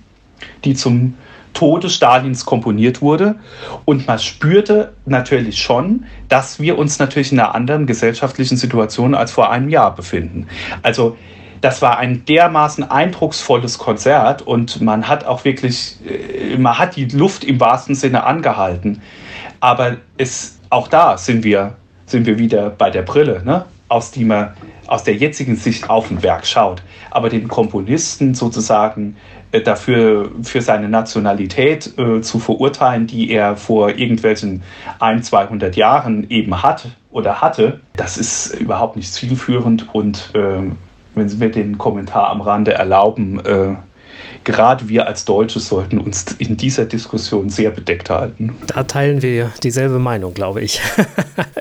die 0.64 0.74
zum 0.74 1.14
Tode 1.52 1.90
Stalins 1.90 2.44
komponiert 2.44 3.02
wurde. 3.02 3.36
Und 3.84 4.06
man 4.06 4.18
spürte 4.18 4.92
natürlich 5.06 5.60
schon, 5.60 6.04
dass 6.28 6.60
wir 6.60 6.78
uns 6.78 6.98
natürlich 6.98 7.32
in 7.32 7.40
einer 7.40 7.54
anderen 7.54 7.86
gesellschaftlichen 7.86 8.56
Situation 8.56 9.14
als 9.14 9.32
vor 9.32 9.50
einem 9.50 9.68
Jahr 9.68 9.94
befinden. 9.94 10.46
Also 10.82 11.16
das 11.62 11.80
war 11.80 11.98
ein 11.98 12.24
dermaßen 12.24 12.90
eindrucksvolles 12.90 13.78
Konzert 13.78 14.42
und 14.42 14.80
man 14.80 15.06
hat 15.06 15.24
auch 15.24 15.44
wirklich, 15.44 15.96
äh, 16.04 16.56
man 16.58 16.78
hat 16.78 16.96
die 16.96 17.04
Luft 17.04 17.44
im 17.44 17.60
wahrsten 17.60 17.94
Sinne 17.94 18.24
angehalten. 18.24 19.00
Aber 19.60 19.96
es, 20.18 20.58
auch 20.70 20.88
da 20.88 21.16
sind 21.16 21.44
wir, 21.44 21.74
sind 22.06 22.26
wir 22.26 22.38
wieder 22.38 22.68
bei 22.70 22.90
der 22.90 23.02
Brille, 23.02 23.42
ne? 23.44 23.64
aus, 23.92 24.10
die 24.10 24.24
man, 24.24 24.54
aus 24.88 25.04
der 25.04 25.14
jetzigen 25.14 25.54
Sicht 25.54 25.88
auf 25.88 26.10
ein 26.10 26.22
Werk 26.22 26.46
schaut. 26.46 26.82
Aber 27.10 27.28
den 27.28 27.46
Komponisten 27.46 28.34
sozusagen 28.34 29.16
dafür 29.60 30.30
für 30.42 30.62
seine 30.62 30.88
Nationalität 30.88 31.98
äh, 31.98 32.20
zu 32.22 32.38
verurteilen, 32.38 33.06
die 33.06 33.30
er 33.30 33.56
vor 33.56 33.90
irgendwelchen 33.90 34.62
ein, 34.98 35.22
200 35.22 35.76
Jahren 35.76 36.28
eben 36.30 36.62
hat 36.62 36.88
oder 37.10 37.40
hatte, 37.40 37.80
das 37.96 38.16
ist 38.16 38.54
überhaupt 38.58 38.96
nicht 38.96 39.12
zielführend. 39.12 39.94
Und 39.94 40.30
äh, 40.34 40.70
wenn 41.14 41.28
Sie 41.28 41.36
mir 41.36 41.50
den 41.50 41.76
Kommentar 41.78 42.30
am 42.30 42.40
Rande 42.40 42.72
erlauben, 42.72 43.44
äh, 43.44 43.74
gerade 44.44 44.88
wir 44.88 45.06
als 45.06 45.24
Deutsche 45.24 45.60
sollten 45.60 45.98
uns 45.98 46.24
in 46.38 46.56
dieser 46.56 46.84
Diskussion 46.84 47.50
sehr 47.50 47.70
bedeckt 47.70 48.10
halten. 48.10 48.54
Da 48.66 48.84
teilen 48.84 49.22
wir 49.22 49.52
dieselbe 49.62 49.98
Meinung, 49.98 50.34
glaube 50.34 50.60
ich. 50.60 50.80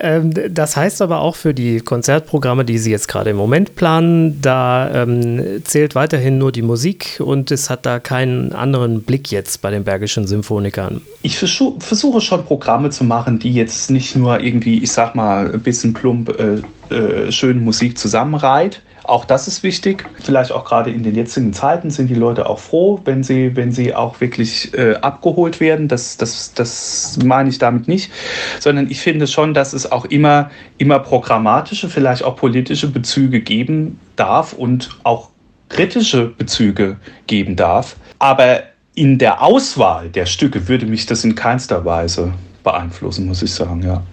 Ähm, 0.03 0.33
das 0.49 0.75
heißt 0.75 1.03
aber 1.03 1.19
auch 1.19 1.35
für 1.35 1.53
die 1.53 1.79
Konzertprogramme, 1.79 2.65
die 2.65 2.79
Sie 2.79 2.89
jetzt 2.89 3.07
gerade 3.07 3.29
im 3.29 3.35
Moment 3.35 3.75
planen, 3.75 4.41
da 4.41 5.03
ähm, 5.03 5.61
zählt 5.63 5.93
weiterhin 5.93 6.39
nur 6.39 6.51
die 6.51 6.63
Musik 6.63 7.19
und 7.23 7.51
es 7.51 7.69
hat 7.69 7.85
da 7.85 7.99
keinen 7.99 8.53
anderen 8.53 9.03
Blick 9.03 9.31
jetzt 9.31 9.61
bei 9.61 9.69
den 9.69 9.83
Bergischen 9.83 10.25
Symphonikern. 10.25 11.01
Ich 11.21 11.37
versuche 11.37 12.19
schon 12.19 12.43
Programme 12.45 12.89
zu 12.89 13.03
machen, 13.03 13.37
die 13.37 13.53
jetzt 13.53 13.91
nicht 13.91 14.15
nur 14.15 14.39
irgendwie, 14.39 14.81
ich 14.81 14.91
sag 14.91 15.13
mal, 15.13 15.53
ein 15.53 15.61
bisschen 15.61 15.93
plump 15.93 16.35
äh, 16.39 16.61
äh, 16.93 17.31
schöne 17.31 17.59
Musik 17.59 17.97
zusammenreiht. 17.97 18.81
Auch 19.03 19.25
das 19.25 19.47
ist 19.47 19.63
wichtig. 19.63 20.05
Vielleicht 20.21 20.51
auch 20.51 20.63
gerade 20.63 20.91
in 20.91 21.03
den 21.03 21.15
jetzigen 21.15 21.53
Zeiten 21.53 21.89
sind 21.89 22.07
die 22.07 22.15
Leute 22.15 22.47
auch 22.47 22.59
froh, 22.59 22.99
wenn 23.05 23.23
sie, 23.23 23.55
wenn 23.55 23.71
sie 23.71 23.95
auch 23.95 24.21
wirklich 24.21 24.73
äh, 24.73 24.95
abgeholt 24.95 25.59
werden. 25.59 25.87
Das, 25.87 26.17
das, 26.17 26.53
das 26.53 27.17
meine 27.23 27.49
ich 27.49 27.57
damit 27.57 27.87
nicht, 27.87 28.11
sondern 28.59 28.89
ich 28.89 29.01
finde 29.01 29.27
schon, 29.27 29.53
dass 29.53 29.73
es 29.73 29.91
auch 29.91 30.05
immer, 30.05 30.51
immer 30.77 30.99
programmatische, 30.99 31.89
vielleicht 31.89 32.23
auch 32.23 32.35
politische 32.35 32.87
Bezüge 32.87 33.41
geben 33.41 33.99
darf 34.15 34.53
und 34.53 34.89
auch 35.03 35.29
kritische 35.69 36.27
Bezüge 36.27 36.97
geben 37.27 37.55
darf. 37.55 37.95
Aber 38.19 38.63
in 38.93 39.17
der 39.17 39.41
Auswahl 39.41 40.09
der 40.09 40.25
Stücke 40.25 40.67
würde 40.67 40.85
mich 40.85 41.05
das 41.05 41.23
in 41.23 41.35
keinster 41.35 41.85
Weise 41.85 42.33
beeinflussen, 42.63 43.25
muss 43.25 43.41
ich 43.41 43.53
sagen, 43.53 43.81
ja. 43.81 44.03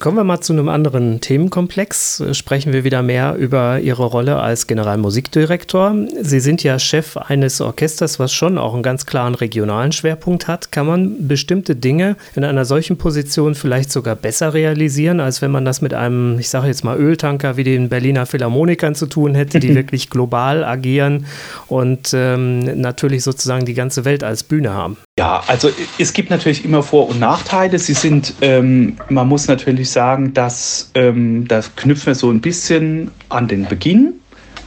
Kommen 0.00 0.16
wir 0.16 0.24
mal 0.24 0.40
zu 0.40 0.54
einem 0.54 0.70
anderen 0.70 1.20
Themenkomplex. 1.20 2.24
Sprechen 2.32 2.72
wir 2.72 2.84
wieder 2.84 3.02
mehr 3.02 3.34
über 3.34 3.80
Ihre 3.80 4.04
Rolle 4.04 4.40
als 4.40 4.66
Generalmusikdirektor. 4.66 5.94
Sie 6.22 6.40
sind 6.40 6.62
ja 6.62 6.78
Chef 6.78 7.18
eines 7.18 7.60
Orchesters, 7.60 8.18
was 8.18 8.32
schon 8.32 8.56
auch 8.56 8.72
einen 8.72 8.82
ganz 8.82 9.04
klaren 9.04 9.34
regionalen 9.34 9.92
Schwerpunkt 9.92 10.48
hat. 10.48 10.72
Kann 10.72 10.86
man 10.86 11.28
bestimmte 11.28 11.76
Dinge 11.76 12.16
in 12.34 12.44
einer 12.44 12.64
solchen 12.64 12.96
Position 12.96 13.54
vielleicht 13.54 13.92
sogar 13.92 14.16
besser 14.16 14.54
realisieren, 14.54 15.20
als 15.20 15.42
wenn 15.42 15.50
man 15.50 15.66
das 15.66 15.82
mit 15.82 15.92
einem, 15.92 16.38
ich 16.38 16.48
sage 16.48 16.68
jetzt 16.68 16.82
mal, 16.82 16.96
Öltanker 16.96 17.58
wie 17.58 17.64
den 17.64 17.90
Berliner 17.90 18.24
Philharmonikern 18.24 18.94
zu 18.94 19.04
tun 19.04 19.34
hätte, 19.34 19.60
die 19.60 19.74
wirklich 19.74 20.08
global 20.08 20.64
agieren 20.64 21.26
und 21.66 22.12
ähm, 22.14 22.80
natürlich 22.80 23.22
sozusagen 23.22 23.66
die 23.66 23.74
ganze 23.74 24.06
Welt 24.06 24.24
als 24.24 24.44
Bühne 24.44 24.72
haben? 24.72 24.96
Ja, 25.20 25.44
also 25.48 25.68
es 25.98 26.14
gibt 26.14 26.30
natürlich 26.30 26.64
immer 26.64 26.82
Vor- 26.82 27.10
und 27.10 27.20
Nachteile. 27.20 27.78
Sie 27.78 27.92
sind, 27.92 28.32
ähm, 28.40 28.96
man 29.10 29.28
muss 29.28 29.48
natürlich 29.48 29.90
sagen, 29.90 30.32
dass 30.32 30.90
ähm, 30.94 31.46
das 31.46 31.76
knüpfen 31.76 32.06
wir 32.06 32.14
so 32.14 32.30
ein 32.30 32.40
bisschen 32.40 33.10
an 33.28 33.46
den 33.46 33.66
Beginn 33.66 34.14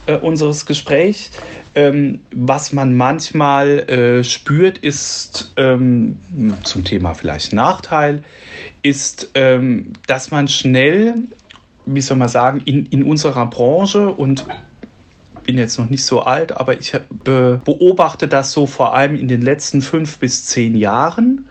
äh, 0.06 0.14
unseres 0.14 0.64
Gesprächs. 0.64 1.32
Ähm, 1.74 2.20
was 2.32 2.72
man 2.72 2.96
manchmal 2.96 3.80
äh, 3.90 4.22
spürt, 4.22 4.78
ist 4.78 5.52
ähm, 5.56 6.20
zum 6.62 6.84
Thema 6.84 7.14
vielleicht 7.14 7.52
Nachteil, 7.52 8.22
ist, 8.82 9.32
ähm, 9.34 9.94
dass 10.06 10.30
man 10.30 10.46
schnell, 10.46 11.16
wie 11.84 12.00
soll 12.00 12.16
man 12.16 12.28
sagen, 12.28 12.62
in, 12.64 12.86
in 12.86 13.02
unserer 13.02 13.46
Branche 13.46 14.08
und 14.08 14.46
bin 15.44 15.58
jetzt 15.58 15.78
noch 15.78 15.88
nicht 15.88 16.04
so 16.04 16.22
alt, 16.22 16.52
aber 16.52 16.78
ich 16.78 16.92
beobachte 17.24 18.28
das 18.28 18.52
so 18.52 18.66
vor 18.66 18.94
allem 18.94 19.14
in 19.14 19.28
den 19.28 19.42
letzten 19.42 19.82
fünf 19.82 20.18
bis 20.18 20.46
zehn 20.46 20.76
Jahren. 20.76 21.46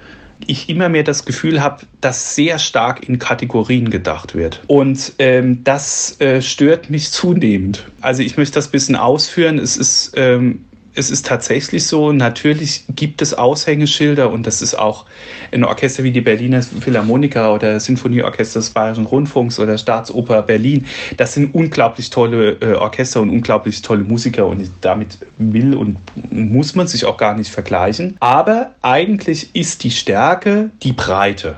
Ich 0.46 0.68
immer 0.68 0.90
mehr 0.90 1.04
das 1.04 1.24
Gefühl 1.24 1.62
habe, 1.62 1.84
dass 2.02 2.36
sehr 2.36 2.60
stark 2.60 3.08
in 3.08 3.18
Kategorien 3.18 3.90
gedacht 3.90 4.36
wird. 4.36 4.62
Und 4.68 5.14
ähm, 5.20 5.64
das 5.64 6.20
äh, 6.20 6.42
stört 6.42 6.90
mich 6.90 7.12
zunehmend. 7.12 7.88
Also 8.02 8.24
ich 8.24 8.36
möchte 8.36 8.56
das 8.56 8.68
ein 8.68 8.72
bisschen 8.72 8.96
ausführen. 8.98 9.58
Es 9.58 9.78
ist 9.78 10.14
ähm, 10.18 10.66
es 10.96 11.10
ist 11.10 11.26
tatsächlich 11.26 11.86
so, 11.88 12.12
natürlich 12.12 12.84
gibt 12.96 13.22
es 13.22 13.34
Aushängeschilder 13.34 14.32
und 14.32 14.46
das 14.46 14.62
ist 14.62 14.76
auch 14.76 15.06
ein 15.52 15.64
Orchester 15.64 16.04
wie 16.04 16.12
die 16.12 16.22
Berliner 16.22 16.62
Philharmoniker 16.62 17.54
oder 17.54 17.80
Sinfonieorchester 17.80 18.60
des 18.60 18.70
Bayerischen 18.70 19.06
Rundfunks 19.06 19.60
oder 19.60 19.78
Staatsoper 19.78 20.44
Berlin. 20.44 20.86
Das 21.18 21.34
sind 21.34 21.54
unglaublich 21.56 22.10
tolle 22.10 22.58
äh, 22.62 22.74
Orchester 22.76 23.22
und 23.22 23.30
unglaublich 23.30 23.82
tolle 23.82 24.04
Musiker 24.04 24.46
und 24.46 24.70
damit 24.82 25.18
will 25.38 25.74
und 25.74 25.98
muss 26.32 26.76
man 26.76 26.88
sich 26.88 27.06
auch 27.06 27.18
gar 27.18 27.36
nicht 27.36 27.50
vergleichen. 27.50 28.16
Aber 28.20 28.76
eigentlich 28.82 29.50
ist 29.56 29.84
die 29.84 29.92
Stärke 29.92 30.70
die 30.84 30.94
Breite 30.94 31.58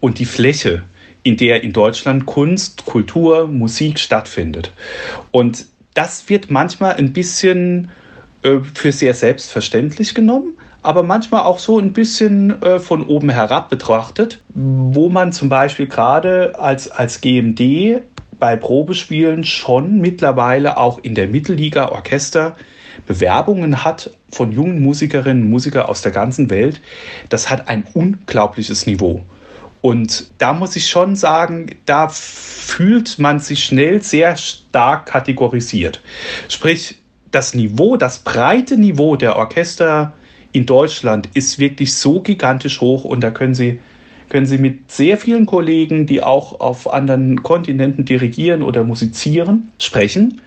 und 0.00 0.18
die 0.18 0.24
Fläche, 0.24 0.82
in 1.22 1.36
der 1.36 1.62
in 1.62 1.72
Deutschland 1.72 2.26
Kunst, 2.26 2.84
Kultur, 2.84 3.46
Musik 3.46 3.98
stattfindet. 3.98 4.72
Und 5.30 5.66
das 5.94 6.28
wird 6.28 6.50
manchmal 6.50 6.96
ein 6.96 7.12
bisschen 7.12 7.90
äh, 8.46 8.60
für 8.74 8.92
sehr 8.92 9.14
selbstverständlich 9.14 10.14
genommen, 10.14 10.56
aber 10.82 11.02
manchmal 11.02 11.42
auch 11.42 11.58
so 11.58 11.78
ein 11.78 11.92
bisschen 11.92 12.62
äh, 12.62 12.78
von 12.78 13.06
oben 13.06 13.28
herab 13.28 13.68
betrachtet, 13.68 14.40
wo 14.54 15.08
man 15.08 15.32
zum 15.32 15.48
Beispiel 15.48 15.86
gerade 15.86 16.58
als, 16.58 16.90
als 16.90 17.20
GMD 17.20 18.02
bei 18.38 18.56
Probespielen 18.56 19.44
schon 19.44 20.00
mittlerweile 20.00 20.76
auch 20.76 20.98
in 20.98 21.14
der 21.14 21.28
Mittelliga 21.28 21.88
Orchester 21.88 22.54
Bewerbungen 23.06 23.84
hat 23.84 24.10
von 24.30 24.52
jungen 24.52 24.80
Musikerinnen 24.80 25.44
und 25.44 25.50
Musikern 25.50 25.86
aus 25.86 26.02
der 26.02 26.12
ganzen 26.12 26.48
Welt. 26.50 26.80
Das 27.28 27.50
hat 27.50 27.68
ein 27.68 27.84
unglaubliches 27.94 28.86
Niveau. 28.86 29.22
Und 29.82 30.30
da 30.38 30.52
muss 30.52 30.74
ich 30.76 30.88
schon 30.88 31.14
sagen, 31.14 31.76
da 31.84 32.08
fühlt 32.08 33.18
man 33.18 33.38
sich 33.38 33.64
schnell 33.64 34.02
sehr 34.02 34.36
stark 34.36 35.06
kategorisiert. 35.06 36.00
Sprich, 36.48 36.96
das 37.36 37.52
Niveau, 37.52 37.98
das 37.98 38.20
breite 38.20 38.78
Niveau 38.78 39.14
der 39.14 39.36
Orchester 39.36 40.14
in 40.52 40.64
Deutschland 40.64 41.28
ist 41.34 41.58
wirklich 41.58 41.94
so 41.94 42.22
gigantisch 42.22 42.80
hoch 42.80 43.04
und 43.04 43.20
da 43.20 43.30
können 43.30 43.52
Sie, 43.52 43.78
können 44.30 44.46
Sie 44.46 44.56
mit 44.56 44.90
sehr 44.90 45.18
vielen 45.18 45.44
Kollegen, 45.44 46.06
die 46.06 46.22
auch 46.22 46.60
auf 46.60 46.90
anderen 46.90 47.42
Kontinenten 47.42 48.06
dirigieren 48.06 48.62
oder 48.62 48.84
musizieren, 48.84 49.70
sprechen 49.78 50.40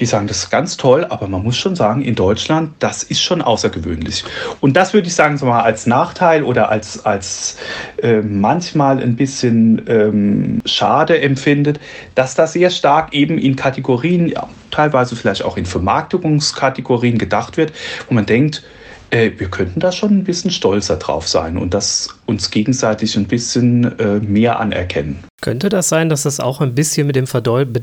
die 0.00 0.06
sagen, 0.06 0.26
das 0.26 0.38
ist 0.38 0.50
ganz 0.50 0.76
toll, 0.76 1.06
aber 1.08 1.28
man 1.28 1.42
muss 1.42 1.56
schon 1.56 1.76
sagen, 1.76 2.02
in 2.02 2.14
Deutschland, 2.14 2.74
das 2.78 3.02
ist 3.02 3.22
schon 3.22 3.42
außergewöhnlich. 3.42 4.24
Und 4.60 4.76
das 4.76 4.94
würde 4.94 5.08
ich 5.08 5.14
sagen, 5.14 5.38
so 5.38 5.46
mal 5.46 5.62
als 5.62 5.86
Nachteil 5.86 6.42
oder 6.42 6.70
als, 6.70 7.04
als 7.04 7.56
äh, 8.02 8.20
manchmal 8.20 9.02
ein 9.02 9.16
bisschen 9.16 9.82
ähm, 9.88 10.60
schade 10.64 11.20
empfindet, 11.20 11.80
dass 12.14 12.34
das 12.34 12.52
sehr 12.52 12.70
stark 12.70 13.14
eben 13.14 13.38
in 13.38 13.56
Kategorien, 13.56 14.28
ja, 14.28 14.48
teilweise 14.70 15.16
vielleicht 15.16 15.44
auch 15.44 15.56
in 15.56 15.66
Vermarktungskategorien 15.66 17.18
gedacht 17.18 17.56
wird, 17.56 17.72
wo 18.08 18.14
man 18.14 18.26
denkt, 18.26 18.62
äh, 19.10 19.30
wir 19.36 19.48
könnten 19.48 19.80
da 19.80 19.92
schon 19.92 20.10
ein 20.10 20.24
bisschen 20.24 20.50
stolzer 20.50 20.96
drauf 20.96 21.28
sein 21.28 21.56
und 21.56 21.74
das 21.74 22.08
uns 22.26 22.50
gegenseitig 22.50 23.16
ein 23.16 23.26
bisschen 23.26 23.98
äh, 23.98 24.20
mehr 24.20 24.58
anerkennen. 24.58 25.24
Könnte 25.42 25.68
das 25.68 25.90
sein, 25.90 26.08
dass 26.08 26.22
das 26.22 26.40
auch 26.40 26.62
ein 26.62 26.74
bisschen 26.74 27.06
mit 27.06 27.14
dem 27.14 27.26
Verdeu 27.26 27.66
Be 27.66 27.82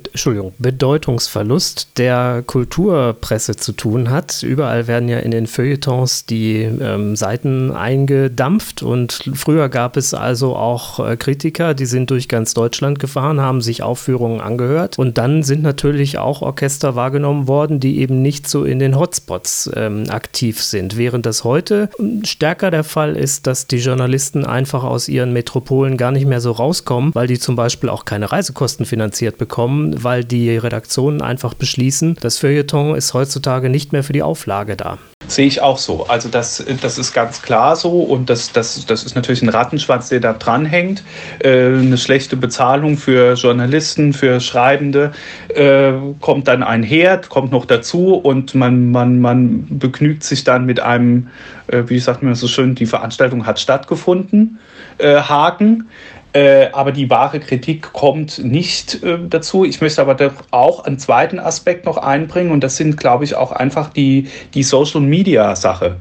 Bedeutungsverlust 0.58 1.88
der 1.98 2.44
Kulturpresse 2.48 3.56
zu 3.56 3.74
tun 3.74 4.10
hat? 4.10 4.42
Überall 4.42 4.88
werden 4.88 5.08
ja 5.08 5.20
in 5.20 5.30
den 5.30 5.46
Feuilletons 5.46 6.26
die 6.26 6.62
ähm, 6.64 7.16
Seiten 7.16 7.70
eingedampft 7.70 8.82
und 8.82 9.30
früher 9.36 9.70
gab 9.70 9.98
es 9.98 10.16
also 10.16 10.56
auch 10.56 11.00
äh, 11.00 11.16
Kritiker, 11.16 11.76
die 11.76 11.86
sind 11.86 12.10
durch 12.10 12.28
ganz 12.28 12.56
Deutschland 12.56 12.98
gefahren, 12.98 13.40
haben 13.40 13.62
sich 13.62 13.84
Aufführungen 13.84 14.42
angehört 14.42 14.98
und 14.98 15.20
dann 15.20 15.44
sind 15.44 15.62
natürlich 15.62 16.18
auch 16.18 16.42
Orchester 16.42 16.96
wahrgenommen 16.96 17.48
worden, 17.48 17.80
die 17.80 18.00
eben 18.00 18.24
nicht 18.24 18.50
so 18.50 18.64
in 18.64 18.80
den 18.80 18.98
Hotspots 18.98 19.70
ähm, 19.76 20.06
aktiv 20.10 20.62
sind, 20.62 20.98
während 20.98 21.28
das 21.28 21.44
heute 21.44 21.90
stärker 22.24 22.72
der 22.72 22.84
Fall 22.84 23.16
ist, 23.16 23.46
dass 23.46 23.68
die 23.68 23.78
Journalisten 23.78 24.44
einfach 24.44 24.84
aus 24.84 25.08
ihren 25.08 25.34
Metropolen 25.34 25.98
gar 25.98 26.12
nicht 26.12 26.26
mehr 26.26 26.42
so 26.42 26.52
rauskommen, 26.52 27.14
weil 27.14 27.28
die 27.28 27.43
zum 27.44 27.56
Beispiel 27.56 27.90
auch 27.90 28.06
keine 28.06 28.32
Reisekosten 28.32 28.86
finanziert 28.86 29.38
bekommen, 29.38 30.04
weil 30.04 30.24
die 30.24 30.58
Redaktionen 30.58 31.22
einfach 31.22 31.54
beschließen, 31.54 32.18
das 32.22 32.40
Feuilleton 32.40 32.96
ist 32.96 33.14
heutzutage 33.14 33.70
nicht 33.70 33.92
mehr 33.92 34.04
für 34.04 34.14
die 34.14 34.24
Auflage 34.24 34.76
da. 34.76 34.98
Sehe 35.28 35.48
ich 35.48 35.62
auch 35.62 35.78
so. 35.78 36.06
Also 36.08 36.30
das, 36.30 36.64
das 36.82 36.98
ist 36.98 37.14
ganz 37.14 37.42
klar 37.42 37.76
so 37.76 38.02
und 38.02 38.30
das, 38.30 38.52
das, 38.52 38.86
das 38.86 39.04
ist 39.04 39.16
natürlich 39.16 39.42
ein 39.42 39.50
Rattenschwanz, 39.50 40.10
der 40.10 40.20
da 40.20 40.34
dranhängt. 40.34 41.04
Äh, 41.40 41.68
eine 41.68 41.98
schlechte 41.98 42.36
Bezahlung 42.36 42.98
für 42.98 43.34
Journalisten, 43.34 44.14
für 44.14 44.40
Schreibende 44.40 45.14
äh, 45.50 45.94
kommt 46.20 46.48
dann 46.48 46.62
einher, 46.64 47.22
kommt 47.30 47.52
noch 47.52 47.66
dazu 47.66 48.16
und 48.16 48.54
man, 48.56 48.92
man, 48.92 49.20
man 49.20 49.66
begnügt 49.70 50.24
sich 50.24 50.44
dann 50.44 50.66
mit 50.66 50.80
einem, 50.80 51.28
äh, 51.68 51.84
wie 51.88 52.00
sagt 52.00 52.22
man 52.22 52.36
so 52.36 52.48
schön, 52.48 52.76
die 52.76 52.86
Veranstaltung 52.86 53.46
hat 53.46 53.60
stattgefunden, 53.60 54.60
äh, 54.98 55.16
Haken. 55.16 55.88
Äh, 56.34 56.70
aber 56.72 56.92
die 56.92 57.12
wahre 57.12 57.40
Kritik 57.40 57.94
kommt 57.94 58.44
nicht 58.44 59.04
äh, 59.04 59.20
dazu. 59.30 59.66
Ich 59.66 59.82
möchte 59.82 60.02
aber 60.02 60.34
auch 60.50 60.84
einen 60.84 60.98
zweiten 60.98 61.40
Aspekt 61.40 61.86
noch 61.86 61.98
einbringen 61.98 62.52
und 62.52 62.64
das 62.64 62.76
sind, 62.76 62.98
glaube 62.98 63.24
ich, 63.24 63.36
auch 63.36 63.52
einfach 63.52 63.94
die, 63.94 64.30
die 64.56 64.64
Social 64.64 65.02
Media 65.02 65.56
Sache. 65.56 65.98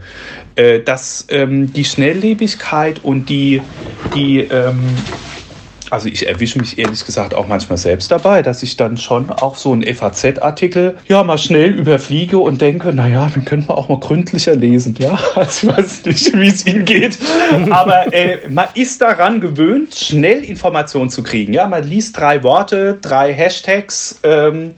Äh, 0.55 0.81
dass 0.81 1.27
ähm, 1.31 1.73
die 1.73 1.85
Schnelllebigkeit 1.85 3.03
und 3.03 3.29
die, 3.29 3.62
die 4.14 4.40
ähm, 4.40 4.81
also 5.92 6.09
ich 6.09 6.26
erwische 6.26 6.59
mich 6.59 6.78
ehrlich 6.78 7.05
gesagt 7.05 7.35
auch 7.35 7.46
manchmal 7.46 7.76
selbst 7.76 8.11
dabei, 8.11 8.40
dass 8.40 8.62
ich 8.62 8.78
dann 8.78 8.96
schon 8.96 9.28
auch 9.28 9.57
so 9.57 9.72
einen 9.72 9.83
FAZ-Artikel 9.83 10.96
ja 11.07 11.22
mal 11.22 11.37
schnell 11.37 11.72
überfliege 11.72 12.38
und 12.38 12.62
denke, 12.62 12.94
naja, 12.94 13.31
den 13.35 13.44
könnte 13.44 13.68
man 13.68 13.76
auch 13.76 13.90
mal 13.90 14.00
gründlicher 14.00 14.57
lesen. 14.57 14.96
Ja, 14.98 15.18
also 15.35 15.68
ich 15.68 15.76
weiß 15.76 16.05
nicht, 16.07 16.35
wie 16.35 16.46
es 16.48 16.66
Ihnen 16.66 16.87
geht. 16.87 17.18
Aber 17.70 18.11
äh, 18.14 18.38
man 18.48 18.68
ist 18.72 19.02
daran 19.02 19.42
gewöhnt, 19.42 19.94
schnell 19.94 20.42
Informationen 20.42 21.11
zu 21.11 21.22
kriegen. 21.22 21.52
Ja, 21.52 21.68
man 21.68 21.85
liest 21.85 22.16
drei 22.18 22.42
Worte, 22.42 22.96
drei 23.02 23.35
Hashtags. 23.35 24.18
Ähm, 24.22 24.70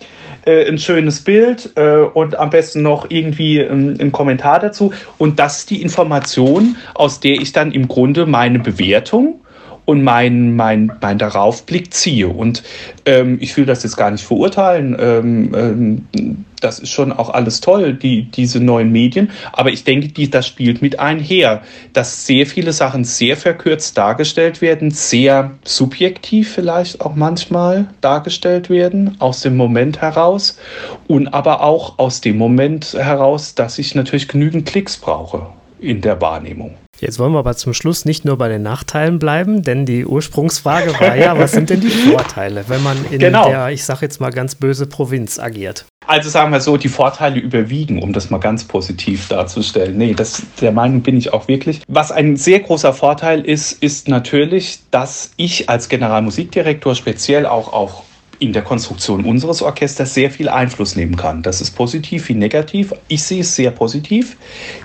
äh, 0.46 0.68
ein 0.68 0.79
schönes 0.79 1.22
Bild 1.22 1.70
äh, 1.77 2.00
und 2.00 2.37
am 2.37 2.50
besten 2.50 2.83
noch 2.83 3.07
irgendwie 3.09 3.61
ein, 3.61 3.98
ein, 3.98 4.12
Kommentar 4.12 4.61
dazu. 4.61 4.92
Und 5.16 5.38
das 5.38 5.61
ist 5.61 5.70
die 5.70 5.81
Information, 5.81 6.77
aus 6.94 7.20
der 7.20 7.40
ich 7.40 7.53
dann 7.53 7.72
im 7.72 7.88
Grunde 7.88 8.27
meine 8.27 8.59
Bewertung 8.59 9.40
und 9.85 10.03
meinen 10.03 10.57
mein, 10.57 10.92
mein 11.01 11.18
Daraufblick 11.18 11.92
ziehe. 11.92 12.29
Und 12.29 12.62
ähm, 13.05 13.38
ich 13.40 13.57
will 13.57 13.66
das 13.66 13.83
jetzt 13.83 13.97
gar 13.97 14.11
nicht 14.11 14.25
verurteilen. 14.25 14.97
Ähm, 14.99 15.55
ähm, 15.55 16.44
das 16.61 16.79
ist 16.79 16.90
schon 16.90 17.12
auch 17.12 17.29
alles 17.29 17.61
toll, 17.61 17.92
die, 17.92 18.23
diese 18.31 18.59
neuen 18.59 18.90
Medien. 18.90 19.31
Aber 19.53 19.70
ich 19.70 19.85
denke, 19.85 20.09
die, 20.09 20.31
das 20.31 20.47
spielt 20.47 20.81
mit 20.81 20.99
einher, 20.99 21.62
dass 21.92 22.27
sehr 22.27 22.47
viele 22.47 22.73
Sachen 22.73 23.05
sehr 23.05 23.37
verkürzt 23.37 23.99
dargestellt 23.99 24.62
werden, 24.62 24.90
sehr 24.90 25.51
subjektiv 25.64 26.53
vielleicht 26.53 27.03
auch 27.03 27.14
manchmal 27.14 27.88
dargestellt 28.01 28.70
werden, 28.70 29.16
aus 29.18 29.42
dem 29.42 29.57
Moment 29.57 30.01
heraus 30.01 30.59
und 31.07 31.29
aber 31.29 31.62
auch 31.62 31.99
aus 31.99 32.23
dem 32.23 32.38
Moment 32.38 32.94
heraus, 32.94 33.55
dass 33.55 33.79
ich 33.79 33.94
natürlich 33.94 34.29
genügend 34.29 34.66
Klicks 34.66 34.97
brauche 34.97 35.49
in 35.85 36.01
der 36.01 36.20
Wahrnehmung. 36.20 36.75
Jetzt 37.01 37.18
wollen 37.18 37.33
wir 37.33 37.40
aber 37.40 37.57
zum 37.57 37.75
Schluss 37.75 38.05
nicht 38.05 38.25
nur 38.25 38.38
bei 38.38 38.49
den 38.49 38.62
Nachteilen 38.62 39.18
bleiben, 39.18 39.62
denn 39.62 39.85
die 39.85 40.07
Ursprungsfrage 40.07 40.99
war 41.01 41.16
ja, 41.16 41.38
was 41.38 41.53
sind 41.53 41.70
denn 41.70 41.81
die 41.81 41.88
Vorteile, 41.88 42.64
wenn 42.68 42.83
man 42.83 42.97
in 43.11 43.18
genau. 43.18 43.49
der, 43.49 43.70
ich 43.70 43.85
sage 43.85 44.01
jetzt 44.03 44.20
mal 44.20 44.31
ganz 44.31 44.55
böse 44.55 44.87
Provinz 44.87 45.38
agiert? 45.38 45.87
Also 46.07 46.29
sagen 46.29 46.53
wir 46.53 46.61
so, 46.61 46.77
die 46.77 46.88
Vorteile 46.88 47.40
überwiegen, 47.40 48.03
um 48.03 48.12
das 48.12 48.31
mal 48.31 48.38
ganz 48.38 48.64
positiv 48.64 49.29
darzustellen. 49.29 49.97
Nee, 49.97 50.14
das, 50.14 50.42
der 50.61 50.73
Meinung 50.73 51.01
bin 51.01 51.16
ich 51.16 51.33
auch 51.33 51.49
wirklich. 51.49 51.81
Was 51.88 52.12
ein 52.12 52.37
sehr 52.37 52.61
großer 52.61 52.92
Vorteil 52.92 53.40
ist, 53.40 53.83
ist 53.83 54.09
natürlich, 54.09 54.81
dass 54.90 55.33
ich 55.37 55.68
als 55.68 55.88
Generalmusikdirektor 55.88 56.94
speziell 56.94 57.47
auch, 57.47 57.73
auch 57.73 58.05
in 58.38 58.53
der 58.53 58.62
Konstruktion 58.62 59.25
unseres 59.25 59.62
Orchesters 59.62 60.14
sehr 60.14 60.31
viel 60.31 60.49
Einfluss 60.49 60.97
nehmen 60.97 61.16
kann. 61.16 61.42
Das 61.42 61.61
ist 61.61 61.73
positiv 61.73 62.29
wie 62.29 62.35
negativ. 62.35 62.92
Ich 63.09 63.23
sehe 63.23 63.40
es 63.40 63.55
sehr 63.55 63.70
positiv. 63.70 64.37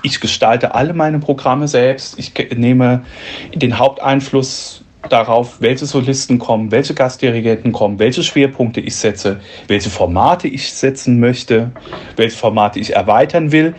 Ich 0.04 0.20
gestalte 0.20 0.76
alle 0.76 0.94
meine 0.94 1.20
Programme 1.20 1.68
selbst. 1.68 2.18
Ich 2.18 2.34
nehme 2.56 3.04
den 3.54 3.78
Haupteinfluss 3.78 4.84
darauf, 5.08 5.62
welche 5.62 5.86
Solisten 5.86 6.40
kommen, 6.40 6.72
welche 6.72 6.94
Gastdirigenten 6.94 7.72
kommen, 7.72 8.00
welche 8.00 8.24
Schwerpunkte 8.24 8.82
ich 8.82 8.96
setze, 8.96 9.40
welche 9.68 9.90
Formate 9.90 10.48
ich 10.48 10.74
setzen 10.74 11.20
möchte, 11.20 11.72
welche 12.18 12.36
Formate 12.36 12.80
ich 12.80 12.96
erweitern 12.96 13.52
will. 13.52 13.76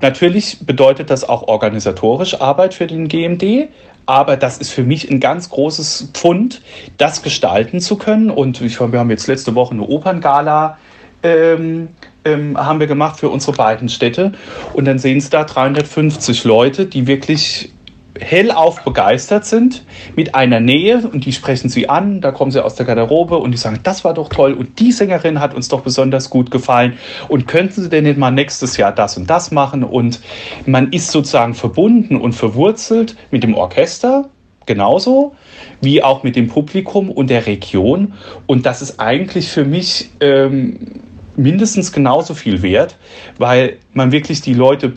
Natürlich 0.00 0.58
bedeutet 0.66 1.10
das 1.10 1.28
auch 1.28 1.48
organisatorisch 1.48 2.40
Arbeit 2.40 2.74
für 2.74 2.86
den 2.86 3.08
GMD, 3.08 3.68
aber 4.06 4.36
das 4.36 4.58
ist 4.58 4.70
für 4.70 4.82
mich 4.82 5.10
ein 5.10 5.20
ganz 5.20 5.48
großes 5.48 6.10
Pfund, 6.12 6.62
das 6.98 7.22
gestalten 7.22 7.80
zu 7.80 7.96
können. 7.96 8.30
Und 8.30 8.60
ich, 8.60 8.80
wir 8.80 8.98
haben 8.98 9.10
jetzt 9.10 9.26
letzte 9.26 9.54
Woche 9.54 9.72
eine 9.72 9.82
Operngala 9.82 10.78
ähm, 11.22 11.88
ähm, 12.24 12.56
haben 12.56 12.80
wir 12.80 12.86
gemacht 12.86 13.18
für 13.18 13.28
unsere 13.28 13.52
beiden 13.52 13.88
Städte. 13.88 14.32
Und 14.72 14.84
dann 14.84 14.98
sehen 14.98 15.20
Sie 15.20 15.30
da 15.30 15.44
350 15.44 16.44
Leute, 16.44 16.86
die 16.86 17.06
wirklich 17.06 17.72
hellauf 18.20 18.84
begeistert 18.84 19.44
sind 19.44 19.84
mit 20.14 20.34
einer 20.34 20.60
Nähe 20.60 20.98
und 20.98 21.24
die 21.24 21.32
sprechen 21.32 21.68
sie 21.68 21.88
an, 21.88 22.20
da 22.20 22.30
kommen 22.30 22.50
sie 22.50 22.64
aus 22.64 22.76
der 22.76 22.86
Garderobe 22.86 23.38
und 23.38 23.50
die 23.50 23.58
sagen, 23.58 23.80
das 23.82 24.04
war 24.04 24.14
doch 24.14 24.28
toll 24.28 24.52
und 24.52 24.78
die 24.78 24.92
Sängerin 24.92 25.40
hat 25.40 25.54
uns 25.54 25.68
doch 25.68 25.80
besonders 25.80 26.30
gut 26.30 26.50
gefallen 26.50 26.98
und 27.28 27.48
könnten 27.48 27.82
sie 27.82 27.88
denn 27.88 28.04
nicht 28.04 28.18
mal 28.18 28.30
nächstes 28.30 28.76
Jahr 28.76 28.92
das 28.92 29.16
und 29.16 29.28
das 29.28 29.50
machen? 29.50 29.82
Und 29.82 30.20
man 30.66 30.92
ist 30.92 31.10
sozusagen 31.10 31.54
verbunden 31.54 32.16
und 32.16 32.34
verwurzelt 32.34 33.16
mit 33.30 33.42
dem 33.42 33.54
Orchester 33.54 34.28
genauso 34.66 35.34
wie 35.80 36.02
auch 36.02 36.22
mit 36.22 36.36
dem 36.36 36.48
Publikum 36.48 37.10
und 37.10 37.30
der 37.30 37.46
Region. 37.46 38.14
Und 38.46 38.64
das 38.64 38.80
ist 38.80 39.00
eigentlich 39.00 39.48
für 39.48 39.64
mich 39.64 40.10
ähm, 40.20 41.02
mindestens 41.36 41.92
genauso 41.92 42.34
viel 42.34 42.62
wert, 42.62 42.96
weil 43.38 43.78
man 43.92 44.12
wirklich 44.12 44.40
die 44.40 44.54
Leute 44.54 44.94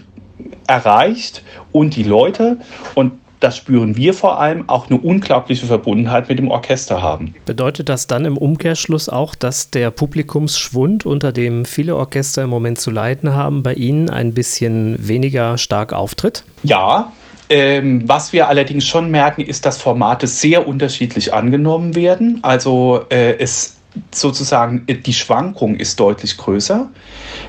erreicht 0.68 1.44
und 1.72 1.96
die 1.96 2.04
Leute 2.04 2.58
und 2.96 3.14
das 3.40 3.58
spüren 3.58 3.96
wir 3.96 4.14
vor 4.14 4.40
allem, 4.40 4.68
auch 4.68 4.90
eine 4.90 5.00
unglaubliche 5.00 5.68
Verbundenheit 5.68 6.28
mit 6.28 6.40
dem 6.40 6.50
Orchester 6.50 7.02
haben. 7.02 7.36
Bedeutet 7.46 7.88
das 7.90 8.08
dann 8.08 8.26
im 8.26 8.38
Umkehrschluss 8.38 9.10
auch, 9.10 9.36
dass 9.36 9.70
der 9.70 9.92
Publikumsschwund, 9.92 11.06
unter 11.06 11.32
dem 11.32 11.66
viele 11.66 11.96
Orchester 11.96 12.44
im 12.44 12.50
Moment 12.50 12.80
zu 12.80 12.90
leiden 12.90 13.36
haben, 13.36 13.62
bei 13.62 13.74
Ihnen 13.74 14.10
ein 14.10 14.34
bisschen 14.34 14.96
weniger 15.08 15.58
stark 15.58 15.94
auftritt? 15.94 16.44
Ja, 16.64 17.12
ähm, 17.50 18.04
was 18.08 18.34
wir 18.34 18.50
allerdings 18.50 18.86
schon 18.86 19.10
merken, 19.10 19.42
ist, 19.42 19.66
dass 19.66 19.82
Formate 19.82 20.28
sehr 20.28 20.68
unterschiedlich 20.68 21.34
angenommen 21.34 21.96
werden. 21.96 22.40
Also 22.42 23.06
äh, 23.10 23.38
es 23.38 23.77
sozusagen 24.14 24.84
äh, 24.88 24.96
die 24.96 25.14
Schwankung 25.14 25.76
ist 25.76 26.00
deutlich 26.00 26.38
größer. 26.38 26.90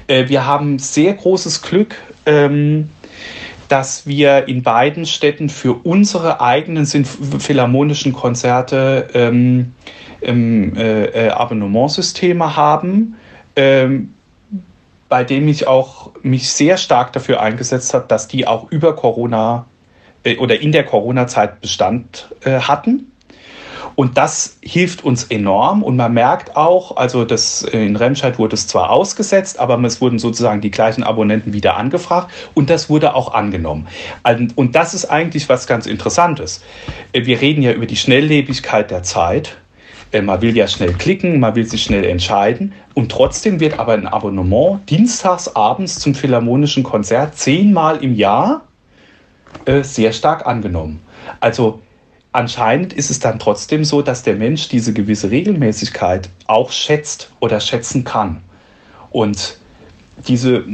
Äh, 0.06 0.28
wir 0.28 0.46
haben 0.46 0.78
sehr 0.78 1.14
großes 1.14 1.62
Glück. 1.62 1.96
Ähm, 2.26 2.90
dass 3.68 4.06
wir 4.06 4.48
in 4.48 4.62
beiden 4.62 5.04
Städten 5.04 5.50
für 5.50 5.74
unsere 5.74 6.40
eigenen 6.40 6.86
philharmonischen 6.86 8.14
Konzerte 8.14 9.08
ähm, 9.12 9.74
ähm, 10.22 10.74
äh, 10.74 11.28
Abonnementsysteme 11.28 12.56
haben, 12.56 13.16
bei 13.54 15.24
dem 15.24 15.48
ich 15.48 15.66
auch 15.66 16.12
mich 16.22 16.50
sehr 16.50 16.78
stark 16.78 17.12
dafür 17.12 17.42
eingesetzt 17.42 17.92
habe, 17.92 18.06
dass 18.08 18.26
die 18.26 18.46
auch 18.46 18.70
über 18.70 18.96
Corona 18.96 19.66
oder 20.38 20.60
in 20.60 20.72
der 20.72 20.84
Corona-Zeit 20.84 21.60
Bestand 21.60 22.34
hatten. 22.46 23.12
Und 23.98 24.16
das 24.16 24.58
hilft 24.62 25.02
uns 25.02 25.24
enorm. 25.24 25.82
Und 25.82 25.96
man 25.96 26.14
merkt 26.14 26.54
auch, 26.54 26.96
also 26.96 27.24
das, 27.24 27.64
äh, 27.64 27.84
in 27.84 27.96
Remscheid 27.96 28.38
wurde 28.38 28.54
es 28.54 28.68
zwar 28.68 28.90
ausgesetzt, 28.90 29.58
aber 29.58 29.76
es 29.82 30.00
wurden 30.00 30.20
sozusagen 30.20 30.60
die 30.60 30.70
gleichen 30.70 31.02
Abonnenten 31.02 31.52
wieder 31.52 31.76
angefragt. 31.76 32.30
Und 32.54 32.70
das 32.70 32.88
wurde 32.88 33.16
auch 33.16 33.34
angenommen. 33.34 33.88
Und 34.54 34.76
das 34.76 34.94
ist 34.94 35.06
eigentlich 35.06 35.48
was 35.48 35.66
ganz 35.66 35.86
Interessantes. 35.86 36.62
Äh, 37.12 37.26
wir 37.26 37.40
reden 37.40 37.60
ja 37.60 37.72
über 37.72 37.86
die 37.86 37.96
Schnelllebigkeit 37.96 38.92
der 38.92 39.02
Zeit. 39.02 39.58
Äh, 40.12 40.22
man 40.22 40.42
will 40.42 40.56
ja 40.56 40.68
schnell 40.68 40.92
klicken, 40.92 41.40
man 41.40 41.56
will 41.56 41.66
sich 41.66 41.82
schnell 41.82 42.04
entscheiden. 42.04 42.74
Und 42.94 43.10
trotzdem 43.10 43.58
wird 43.58 43.80
aber 43.80 43.94
ein 43.94 44.06
Abonnement 44.06 44.88
dienstags 44.88 45.56
abends 45.56 45.98
zum 45.98 46.14
Philharmonischen 46.14 46.84
Konzert 46.84 47.36
zehnmal 47.36 47.96
im 48.04 48.14
Jahr 48.14 48.62
sehr 49.82 50.12
stark 50.12 50.46
angenommen. 50.46 51.00
Also 51.40 51.80
anscheinend 52.32 52.92
ist 52.92 53.10
es 53.10 53.20
dann 53.20 53.38
trotzdem 53.38 53.84
so, 53.84 54.02
dass 54.02 54.22
der 54.22 54.36
Mensch 54.36 54.68
diese 54.68 54.92
gewisse 54.92 55.30
Regelmäßigkeit 55.30 56.28
auch 56.46 56.70
schätzt 56.70 57.32
oder 57.40 57.60
schätzen 57.60 58.04
kann. 58.04 58.42
Und 59.10 59.58
diese, 60.26 60.64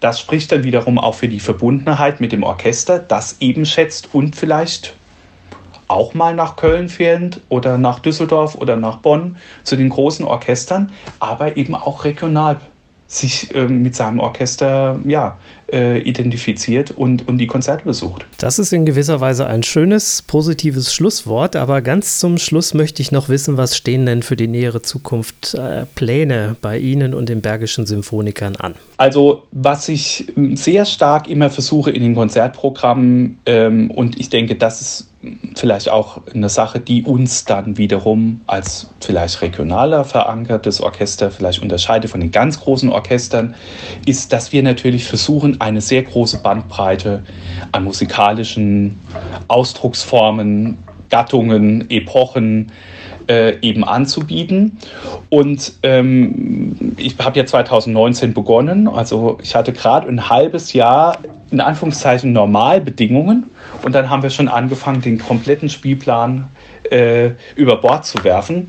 das 0.00 0.20
spricht 0.20 0.52
dann 0.52 0.64
wiederum 0.64 0.98
auch 0.98 1.14
für 1.14 1.28
die 1.28 1.40
Verbundenheit 1.40 2.20
mit 2.20 2.32
dem 2.32 2.42
Orchester, 2.42 2.98
das 2.98 3.36
eben 3.40 3.66
schätzt 3.66 4.14
und 4.14 4.36
vielleicht 4.36 4.94
auch 5.88 6.14
mal 6.14 6.34
nach 6.34 6.56
Köln 6.56 6.88
fährt 6.88 7.40
oder 7.48 7.76
nach 7.76 7.98
Düsseldorf 7.98 8.54
oder 8.54 8.76
nach 8.76 8.98
Bonn 8.98 9.36
zu 9.62 9.76
den 9.76 9.90
großen 9.90 10.24
Orchestern, 10.24 10.92
aber 11.20 11.56
eben 11.56 11.74
auch 11.74 12.04
regional 12.04 12.60
sich 13.12 13.54
äh, 13.54 13.66
mit 13.66 13.94
seinem 13.94 14.20
Orchester 14.20 14.98
ja, 15.04 15.36
äh, 15.70 16.00
identifiziert 16.00 16.90
und, 16.90 17.28
und 17.28 17.38
die 17.38 17.46
Konzerte 17.46 17.84
besucht. 17.84 18.24
Das 18.38 18.58
ist 18.58 18.72
in 18.72 18.86
gewisser 18.86 19.20
Weise 19.20 19.46
ein 19.46 19.62
schönes, 19.62 20.22
positives 20.22 20.94
Schlusswort, 20.94 21.54
aber 21.54 21.82
ganz 21.82 22.18
zum 22.18 22.38
Schluss 22.38 22.72
möchte 22.72 23.02
ich 23.02 23.12
noch 23.12 23.28
wissen, 23.28 23.58
was 23.58 23.76
stehen 23.76 24.06
denn 24.06 24.22
für 24.22 24.36
die 24.36 24.48
nähere 24.48 24.80
Zukunft 24.80 25.54
äh, 25.54 25.84
Pläne 25.94 26.56
bei 26.62 26.78
Ihnen 26.78 27.12
und 27.12 27.28
den 27.28 27.42
Bergischen 27.42 27.84
Symphonikern 27.84 28.56
an? 28.56 28.74
Also, 28.96 29.42
was 29.52 29.88
ich 29.90 30.26
ähm, 30.36 30.56
sehr 30.56 30.86
stark 30.86 31.28
immer 31.28 31.50
versuche 31.50 31.90
in 31.90 32.02
den 32.02 32.14
Konzertprogrammen, 32.14 33.38
ähm, 33.44 33.90
und 33.90 34.18
ich 34.18 34.30
denke, 34.30 34.54
das 34.54 34.80
ist 34.80 35.11
vielleicht 35.54 35.88
auch 35.88 36.20
eine 36.34 36.48
Sache, 36.48 36.80
die 36.80 37.04
uns 37.04 37.44
dann 37.44 37.78
wiederum 37.78 38.40
als 38.46 38.90
vielleicht 39.00 39.40
regionaler 39.42 40.04
verankertes 40.04 40.80
Orchester 40.80 41.30
vielleicht 41.30 41.62
unterscheidet 41.62 42.10
von 42.10 42.20
den 42.20 42.32
ganz 42.32 42.60
großen 42.60 42.90
Orchestern, 42.90 43.54
ist, 44.04 44.32
dass 44.32 44.52
wir 44.52 44.62
natürlich 44.62 45.04
versuchen, 45.04 45.60
eine 45.60 45.80
sehr 45.80 46.02
große 46.02 46.38
Bandbreite 46.38 47.22
an 47.70 47.84
musikalischen 47.84 48.98
Ausdrucksformen, 49.48 50.78
Gattungen, 51.08 51.88
Epochen, 51.90 52.72
äh, 53.28 53.58
eben 53.60 53.84
anzubieten. 53.84 54.78
Und 55.28 55.74
ähm, 55.82 56.94
ich 56.96 57.16
habe 57.18 57.38
ja 57.38 57.46
2019 57.46 58.34
begonnen, 58.34 58.88
also 58.88 59.38
ich 59.42 59.54
hatte 59.54 59.72
gerade 59.72 60.08
ein 60.08 60.28
halbes 60.28 60.72
Jahr 60.72 61.18
in 61.52 61.60
Anführungszeichen 61.60 62.32
Normalbedingungen 62.32 63.50
und 63.82 63.94
dann 63.94 64.10
haben 64.10 64.22
wir 64.22 64.30
schon 64.30 64.48
angefangen, 64.48 65.02
den 65.02 65.18
kompletten 65.18 65.68
Spielplan 65.68 66.48
äh, 66.90 67.30
über 67.56 67.76
Bord 67.76 68.06
zu 68.06 68.22
werfen. 68.24 68.68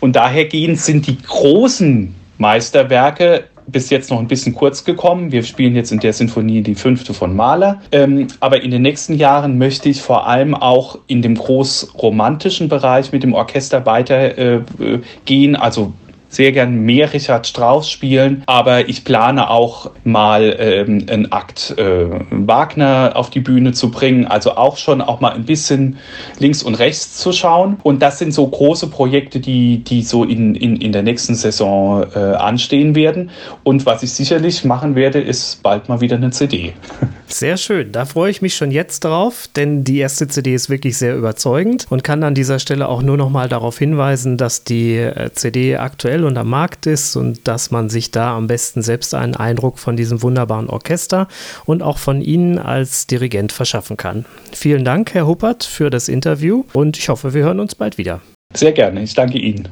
Und 0.00 0.16
dahergehend 0.16 0.80
sind 0.80 1.06
die 1.06 1.18
großen 1.18 2.14
Meisterwerke 2.38 3.44
bis 3.66 3.90
jetzt 3.90 4.10
noch 4.10 4.18
ein 4.18 4.26
bisschen 4.26 4.54
kurz 4.54 4.84
gekommen. 4.84 5.32
Wir 5.32 5.42
spielen 5.42 5.74
jetzt 5.74 5.92
in 5.92 6.00
der 6.00 6.12
Sinfonie 6.12 6.62
die 6.62 6.74
fünfte 6.74 7.14
von 7.14 7.34
Mahler. 7.34 7.80
Ähm, 7.92 8.26
aber 8.40 8.62
in 8.62 8.70
den 8.70 8.82
nächsten 8.82 9.14
Jahren 9.14 9.58
möchte 9.58 9.88
ich 9.88 10.02
vor 10.02 10.26
allem 10.26 10.54
auch 10.54 10.98
in 11.06 11.22
dem 11.22 11.36
großromantischen 11.36 12.68
Bereich 12.68 13.12
mit 13.12 13.22
dem 13.22 13.34
Orchester 13.34 13.86
weitergehen. 13.86 15.54
Äh, 15.54 15.58
also 15.58 15.92
sehr 16.30 16.52
gern 16.52 16.80
mehr 16.80 17.12
Richard 17.12 17.46
Strauss 17.46 17.90
spielen, 17.90 18.42
aber 18.46 18.88
ich 18.88 19.04
plane 19.04 19.50
auch 19.50 19.90
mal 20.04 20.56
ähm, 20.58 21.04
einen 21.10 21.32
Akt 21.32 21.74
äh, 21.76 22.06
Wagner 22.30 23.12
auf 23.14 23.30
die 23.30 23.40
Bühne 23.40 23.72
zu 23.72 23.90
bringen, 23.90 24.26
also 24.26 24.52
auch 24.56 24.76
schon 24.76 25.02
auch 25.02 25.20
mal 25.20 25.32
ein 25.32 25.44
bisschen 25.44 25.98
links 26.38 26.62
und 26.62 26.76
rechts 26.76 27.16
zu 27.18 27.32
schauen. 27.32 27.78
Und 27.82 28.00
das 28.00 28.18
sind 28.18 28.32
so 28.32 28.46
große 28.46 28.86
Projekte, 28.86 29.40
die, 29.40 29.82
die 29.84 30.02
so 30.02 30.24
in, 30.24 30.54
in, 30.54 30.76
in 30.76 30.92
der 30.92 31.02
nächsten 31.02 31.34
Saison 31.34 32.06
äh, 32.14 32.18
anstehen 32.18 32.94
werden. 32.94 33.30
Und 33.64 33.84
was 33.84 34.02
ich 34.04 34.12
sicherlich 34.12 34.64
machen 34.64 34.94
werde, 34.94 35.20
ist 35.20 35.62
bald 35.62 35.88
mal 35.88 36.00
wieder 36.00 36.16
eine 36.16 36.30
CD. 36.30 36.72
Sehr 37.26 37.56
schön, 37.56 37.92
da 37.92 38.06
freue 38.06 38.30
ich 38.32 38.42
mich 38.42 38.56
schon 38.56 38.72
jetzt 38.72 39.04
drauf, 39.04 39.48
denn 39.54 39.84
die 39.84 39.98
erste 39.98 40.26
CD 40.26 40.52
ist 40.52 40.68
wirklich 40.68 40.96
sehr 40.96 41.16
überzeugend 41.16 41.86
und 41.88 42.02
kann 42.02 42.24
an 42.24 42.34
dieser 42.34 42.58
Stelle 42.58 42.88
auch 42.88 43.02
nur 43.02 43.16
noch 43.16 43.30
mal 43.30 43.48
darauf 43.48 43.78
hinweisen, 43.78 44.36
dass 44.36 44.64
die 44.64 44.96
äh, 44.96 45.30
CD 45.32 45.76
aktuell 46.20 46.24
und 46.24 46.38
am 46.38 46.48
Markt 46.48 46.86
ist 46.86 47.16
und 47.16 47.46
dass 47.48 47.70
man 47.70 47.88
sich 47.88 48.10
da 48.10 48.36
am 48.36 48.46
besten 48.46 48.82
selbst 48.82 49.14
einen 49.14 49.36
Eindruck 49.36 49.78
von 49.78 49.96
diesem 49.96 50.22
wunderbaren 50.22 50.68
Orchester 50.68 51.28
und 51.66 51.82
auch 51.82 51.98
von 51.98 52.20
Ihnen 52.20 52.58
als 52.58 53.06
Dirigent 53.06 53.52
verschaffen 53.52 53.96
kann. 53.96 54.24
Vielen 54.52 54.84
Dank, 54.84 55.14
Herr 55.14 55.26
Huppert, 55.26 55.64
für 55.64 55.90
das 55.90 56.08
Interview 56.08 56.64
und 56.72 56.98
ich 56.98 57.08
hoffe, 57.08 57.32
wir 57.32 57.44
hören 57.44 57.60
uns 57.60 57.74
bald 57.74 57.98
wieder. 57.98 58.20
Sehr 58.54 58.72
gerne, 58.72 59.02
ich 59.02 59.14
danke 59.14 59.38
Ihnen. 59.38 59.68